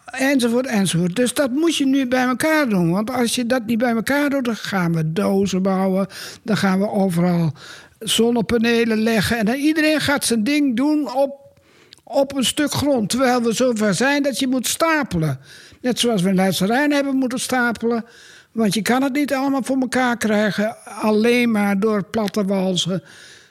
enzovoort, 0.06 0.66
enzovoort. 0.66 1.16
Dus 1.16 1.34
dat 1.34 1.52
moet 1.52 1.76
je 1.76 1.86
nu 1.86 2.08
bij 2.08 2.24
elkaar 2.24 2.70
doen. 2.70 2.92
Want 2.92 3.12
als 3.12 3.36
je 3.36 3.46
dat 3.46 3.66
niet 3.66 3.78
bij 3.78 3.96
elkaar 3.96 4.30
doet, 4.30 4.46
dan 4.46 4.56
gaan 4.56 4.94
we 4.94 5.14
dozen 5.14 5.62
bouwen. 5.62 6.08
Dan 6.44 6.58
gaan 6.58 6.80
we 6.80 6.90
overal 6.90 7.54
zonnepanelen 8.00 8.98
leggen. 8.98 9.38
En 9.38 9.46
dan 9.46 9.56
iedereen 9.56 10.02
gaat 10.02 10.26
zijn 10.26 10.44
ding 10.44 10.76
doen 10.76 11.14
op, 11.14 11.58
op 12.04 12.36
een 12.36 12.46
stuk 12.46 12.72
grond. 12.72 13.10
Terwijl 13.10 13.42
we 13.42 13.54
zover 13.54 13.94
zijn 13.94 14.24
dat 14.24 14.40
je 14.40 14.48
moet 14.48 14.68
stapelen. 14.68 15.40
Net 15.82 16.00
zoals 16.00 16.22
we 16.22 16.30
in 16.30 16.36
Leidse 16.36 16.66
hebben 16.74 17.16
moeten 17.16 17.40
stapelen. 17.40 18.06
Want 18.52 18.74
je 18.74 18.82
kan 18.82 19.04
het 19.04 19.14
niet 19.14 19.34
allemaal 19.34 19.64
voor 19.64 19.80
elkaar 19.80 20.18
krijgen. 20.18 20.76
Alleen 20.86 21.52
maar 21.52 21.80
door 21.80 22.04
platte 22.04 22.46
walsen. 22.46 23.04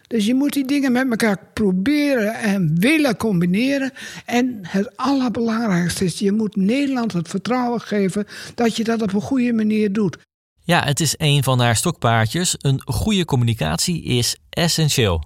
Dus 0.08 0.26
je 0.26 0.34
moet 0.34 0.52
die 0.52 0.66
dingen 0.66 0.92
met 0.92 1.10
elkaar 1.10 1.38
proberen 1.52 2.34
en 2.34 2.78
willen 2.78 3.16
combineren. 3.16 3.92
En 4.24 4.58
het 4.62 4.96
allerbelangrijkste 4.96 6.04
is, 6.04 6.18
je 6.18 6.32
moet 6.32 6.56
Nederland 6.56 7.12
het 7.12 7.28
vertrouwen 7.28 7.80
geven 7.80 8.26
dat 8.54 8.76
je 8.76 8.84
dat 8.84 9.02
op 9.02 9.12
een 9.12 9.20
goede 9.20 9.52
manier 9.52 9.92
doet. 9.92 10.18
Ja, 10.64 10.84
het 10.84 11.00
is 11.00 11.14
een 11.16 11.42
van 11.42 11.60
haar 11.60 11.76
stokpaardjes. 11.76 12.54
Een 12.58 12.82
goede 12.84 13.24
communicatie 13.24 14.02
is 14.02 14.36
essentieel. 14.50 15.24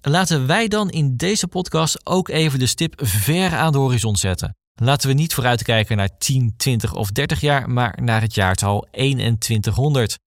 Laten 0.00 0.46
wij 0.46 0.68
dan 0.68 0.90
in 0.90 1.16
deze 1.16 1.48
podcast 1.48 2.06
ook 2.06 2.28
even 2.28 2.58
de 2.58 2.66
stip 2.66 2.94
ver 2.96 3.54
aan 3.54 3.72
de 3.72 3.78
horizon 3.78 4.16
zetten. 4.16 4.56
Laten 4.74 5.08
we 5.08 5.14
niet 5.14 5.34
vooruitkijken 5.34 5.96
naar 5.96 6.18
10, 6.18 6.54
20 6.56 6.94
of 6.94 7.10
30 7.10 7.40
jaar, 7.40 7.70
maar 7.70 7.98
naar 8.02 8.20
het 8.20 8.34
jaartal 8.34 8.86
2100. 8.90 10.18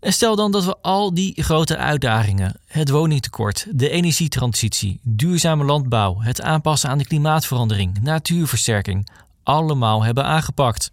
En 0.00 0.12
stel 0.12 0.36
dan 0.36 0.52
dat 0.52 0.64
we 0.64 0.76
al 0.80 1.14
die 1.14 1.42
grote 1.42 1.76
uitdagingen, 1.76 2.60
het 2.66 2.88
woningtekort, 2.88 3.66
de 3.70 3.88
energietransitie, 3.88 5.00
duurzame 5.02 5.64
landbouw, 5.64 6.20
het 6.20 6.40
aanpassen 6.40 6.90
aan 6.90 6.98
de 6.98 7.06
klimaatverandering, 7.06 8.00
natuurversterking, 8.00 9.08
allemaal 9.42 10.04
hebben 10.04 10.24
aangepakt. 10.24 10.90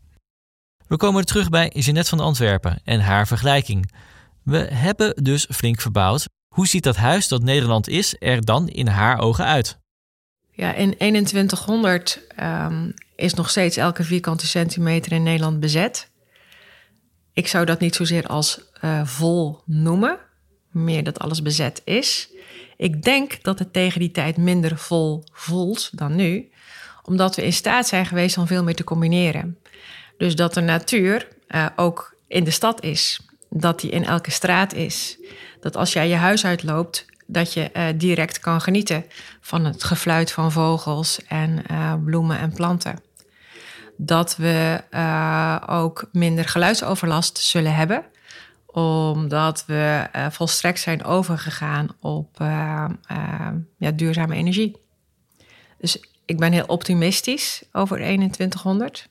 We 0.88 0.98
komen 0.98 1.26
terug 1.26 1.50
bij 1.50 1.72
Jeannette 1.74 2.10
van 2.10 2.20
Antwerpen 2.20 2.80
en 2.84 3.00
haar 3.00 3.28
vergelijking. 3.28 3.92
We 4.44 4.58
hebben 4.58 5.24
dus 5.24 5.48
flink 5.52 5.82
verbouwd. 5.82 6.26
Hoe 6.56 6.68
ziet 6.68 6.84
dat 6.84 6.96
huis 6.96 7.28
dat 7.28 7.44
Nederland 7.44 7.88
is 7.88 8.16
er 8.20 8.46
dan 8.46 8.68
in 8.68 8.88
haar 8.88 9.20
ogen 9.20 9.46
uit? 9.46 9.78
Ja, 10.52 10.74
in 10.74 10.96
2100 10.98 12.22
um, 12.40 12.94
is 13.16 13.34
nog 13.34 13.50
steeds 13.50 13.78
elke 13.78 14.04
vierkante 14.04 14.48
centimeter 14.48 15.12
in 15.12 15.24
Nederland 15.24 15.60
bezet. 15.60 16.10
Ik 17.34 17.48
zou 17.48 17.66
dat 17.66 17.80
niet 17.80 17.96
zozeer 17.96 18.28
als 18.28 18.62
uh, 18.86 19.06
vol 19.06 19.62
noemen, 19.66 20.18
meer 20.72 21.04
dat 21.04 21.20
alles 21.20 21.42
bezet 21.42 21.82
is. 21.86 22.30
Ik 22.78 23.04
denk 23.04 23.44
dat 23.44 23.60
het 23.60 23.74
tegen 23.74 24.00
die 24.00 24.12
tijd 24.12 24.38
minder 24.38 24.78
vol 24.78 25.24
voelt 25.32 25.98
dan 25.98 26.16
nu, 26.16 26.52
omdat 27.04 27.36
we 27.36 27.44
in 27.44 27.54
staat 27.54 27.88
zijn 27.88 28.06
geweest 28.06 28.38
om 28.38 28.48
veel 28.48 28.64
meer 28.64 28.76
te 28.76 28.84
combineren. 28.84 29.58
Dus 30.18 30.36
dat 30.36 30.54
de 30.54 30.62
natuur 30.62 31.28
uh, 31.48 31.66
ook 31.76 32.16
in 32.28 32.44
de 32.44 32.52
stad 32.52 32.84
is, 32.84 33.20
dat 33.50 33.80
die 33.80 33.92
in 33.92 34.06
elke 34.06 34.32
straat 34.32 34.74
is. 34.74 35.20
Dat 35.60 35.76
als 35.76 35.94
jij 35.94 36.08
je 36.08 36.16
huis 36.16 36.46
uitloopt, 36.46 37.06
dat 37.28 37.54
je 37.54 37.70
uh, 37.74 37.86
direct 37.96 38.40
kan 38.40 38.62
genieten 38.62 39.06
van 39.42 39.66
het 39.66 39.84
gefluit 39.84 40.32
van 40.32 40.52
vogels 40.52 41.20
en 41.28 41.64
bloemen 42.04 42.40
en 42.40 42.54
planten. 42.54 43.00
Dat 43.98 44.36
we 44.36 44.82
ook 45.68 46.10
minder 46.12 46.46
geluidsoverlast 46.46 47.38
zullen 47.38 47.76
hebben 47.76 48.06
omdat 48.76 49.66
we 49.66 50.08
uh, 50.16 50.30
volstrekt 50.30 50.80
zijn 50.80 51.04
overgegaan 51.04 51.90
op 52.00 52.40
uh, 52.42 52.86
uh, 53.12 53.48
ja, 53.78 53.92
duurzame 53.92 54.36
energie. 54.36 54.76
Dus 55.78 56.00
ik 56.26 56.38
ben 56.38 56.52
heel 56.52 56.66
optimistisch 56.66 57.64
over 57.72 57.98
2100. 57.98 59.10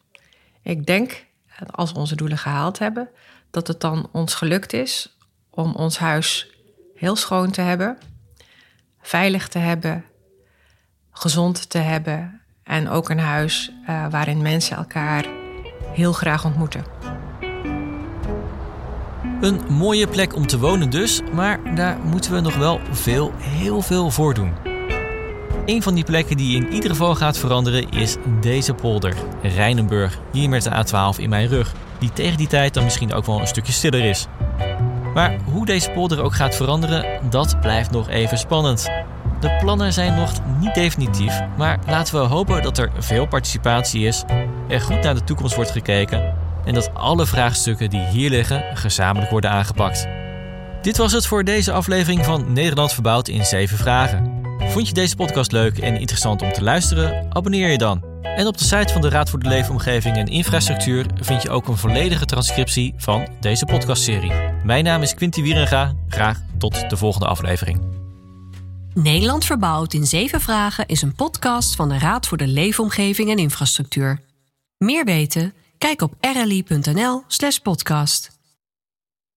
Ik 0.62 0.86
denk, 0.86 1.26
als 1.70 1.92
we 1.92 1.98
onze 1.98 2.16
doelen 2.16 2.38
gehaald 2.38 2.78
hebben, 2.78 3.08
dat 3.50 3.66
het 3.66 3.80
dan 3.80 4.08
ons 4.12 4.34
gelukt 4.34 4.72
is 4.72 5.16
om 5.50 5.74
ons 5.74 5.98
huis 5.98 6.48
heel 6.94 7.16
schoon 7.16 7.50
te 7.50 7.60
hebben, 7.60 7.98
veilig 9.00 9.48
te 9.48 9.58
hebben, 9.58 10.04
gezond 11.10 11.70
te 11.70 11.78
hebben 11.78 12.40
en 12.62 12.88
ook 12.88 13.08
een 13.08 13.18
huis 13.18 13.72
waarin 13.86 14.42
mensen 14.42 14.76
elkaar 14.76 15.26
heel 15.92 16.12
graag 16.12 16.44
ontmoeten. 16.44 16.93
Een 19.44 19.60
mooie 19.68 20.06
plek 20.06 20.34
om 20.34 20.46
te 20.46 20.58
wonen 20.58 20.90
dus, 20.90 21.20
maar 21.32 21.74
daar 21.74 21.98
moeten 22.04 22.32
we 22.32 22.40
nog 22.40 22.56
wel 22.56 22.80
veel, 22.90 23.32
heel 23.36 23.80
veel 23.80 24.10
voor 24.10 24.34
doen. 24.34 24.52
Een 25.64 25.82
van 25.82 25.94
die 25.94 26.04
plekken 26.04 26.36
die 26.36 26.56
in 26.56 26.72
ieder 26.72 26.90
geval 26.90 27.14
gaat 27.14 27.38
veranderen 27.38 27.90
is 27.90 28.16
deze 28.40 28.74
polder, 28.74 29.14
Rijnenburg, 29.42 30.18
hier 30.32 30.48
met 30.48 30.62
de 30.62 30.70
A12 30.70 31.20
in 31.20 31.28
mijn 31.28 31.48
rug, 31.48 31.72
die 31.98 32.12
tegen 32.12 32.36
die 32.36 32.46
tijd 32.46 32.74
dan 32.74 32.84
misschien 32.84 33.12
ook 33.12 33.24
wel 33.26 33.40
een 33.40 33.46
stukje 33.46 33.72
stiller 33.72 34.04
is. 34.04 34.26
Maar 35.14 35.36
hoe 35.52 35.66
deze 35.66 35.90
polder 35.90 36.22
ook 36.22 36.34
gaat 36.34 36.56
veranderen, 36.56 37.06
dat 37.30 37.60
blijft 37.60 37.90
nog 37.90 38.08
even 38.08 38.38
spannend. 38.38 38.90
De 39.40 39.56
plannen 39.60 39.92
zijn 39.92 40.14
nog 40.14 40.32
niet 40.60 40.74
definitief, 40.74 41.40
maar 41.56 41.78
laten 41.86 42.14
we 42.14 42.20
hopen 42.20 42.62
dat 42.62 42.78
er 42.78 42.90
veel 42.98 43.26
participatie 43.26 44.06
is, 44.06 44.24
er 44.68 44.80
goed 44.80 45.02
naar 45.02 45.14
de 45.14 45.24
toekomst 45.24 45.54
wordt 45.54 45.70
gekeken 45.70 46.43
en 46.64 46.74
dat 46.74 46.94
alle 46.94 47.26
vraagstukken 47.26 47.90
die 47.90 48.06
hier 48.06 48.30
liggen 48.30 48.76
gezamenlijk 48.76 49.30
worden 49.30 49.50
aangepakt. 49.50 50.06
Dit 50.82 50.96
was 50.96 51.12
het 51.12 51.26
voor 51.26 51.44
deze 51.44 51.72
aflevering 51.72 52.24
van 52.24 52.52
Nederland 52.52 52.92
verbouwd 52.92 53.28
in 53.28 53.44
7 53.44 53.78
vragen. 53.78 54.42
Vond 54.58 54.88
je 54.88 54.94
deze 54.94 55.16
podcast 55.16 55.52
leuk 55.52 55.78
en 55.78 55.96
interessant 55.96 56.42
om 56.42 56.52
te 56.52 56.62
luisteren? 56.62 57.26
Abonneer 57.28 57.70
je 57.70 57.78
dan. 57.78 58.04
En 58.22 58.46
op 58.46 58.58
de 58.58 58.64
site 58.64 58.92
van 58.92 59.00
de 59.00 59.08
Raad 59.08 59.30
voor 59.30 59.38
de 59.38 59.48
Leefomgeving 59.48 60.16
en 60.16 60.26
Infrastructuur 60.26 61.06
vind 61.14 61.42
je 61.42 61.50
ook 61.50 61.68
een 61.68 61.76
volledige 61.76 62.24
transcriptie 62.24 62.94
van 62.96 63.28
deze 63.40 63.64
podcastserie. 63.64 64.32
Mijn 64.64 64.84
naam 64.84 65.02
is 65.02 65.14
Quinty 65.14 65.42
Wierenga. 65.42 65.94
Graag 66.08 66.38
tot 66.58 66.90
de 66.90 66.96
volgende 66.96 67.26
aflevering. 67.26 67.80
Nederland 68.94 69.44
verbouwd 69.44 69.92
in 69.92 70.06
7 70.06 70.40
vragen 70.40 70.86
is 70.86 71.02
een 71.02 71.14
podcast 71.14 71.74
van 71.74 71.88
de 71.88 71.98
Raad 71.98 72.26
voor 72.26 72.38
de 72.38 72.46
Leefomgeving 72.46 73.30
en 73.30 73.38
Infrastructuur. 73.38 74.20
Meer 74.78 75.04
weten? 75.04 75.54
Kijk 75.84 76.02
op 76.02 76.14
rli.nl/podcast. 76.20 78.33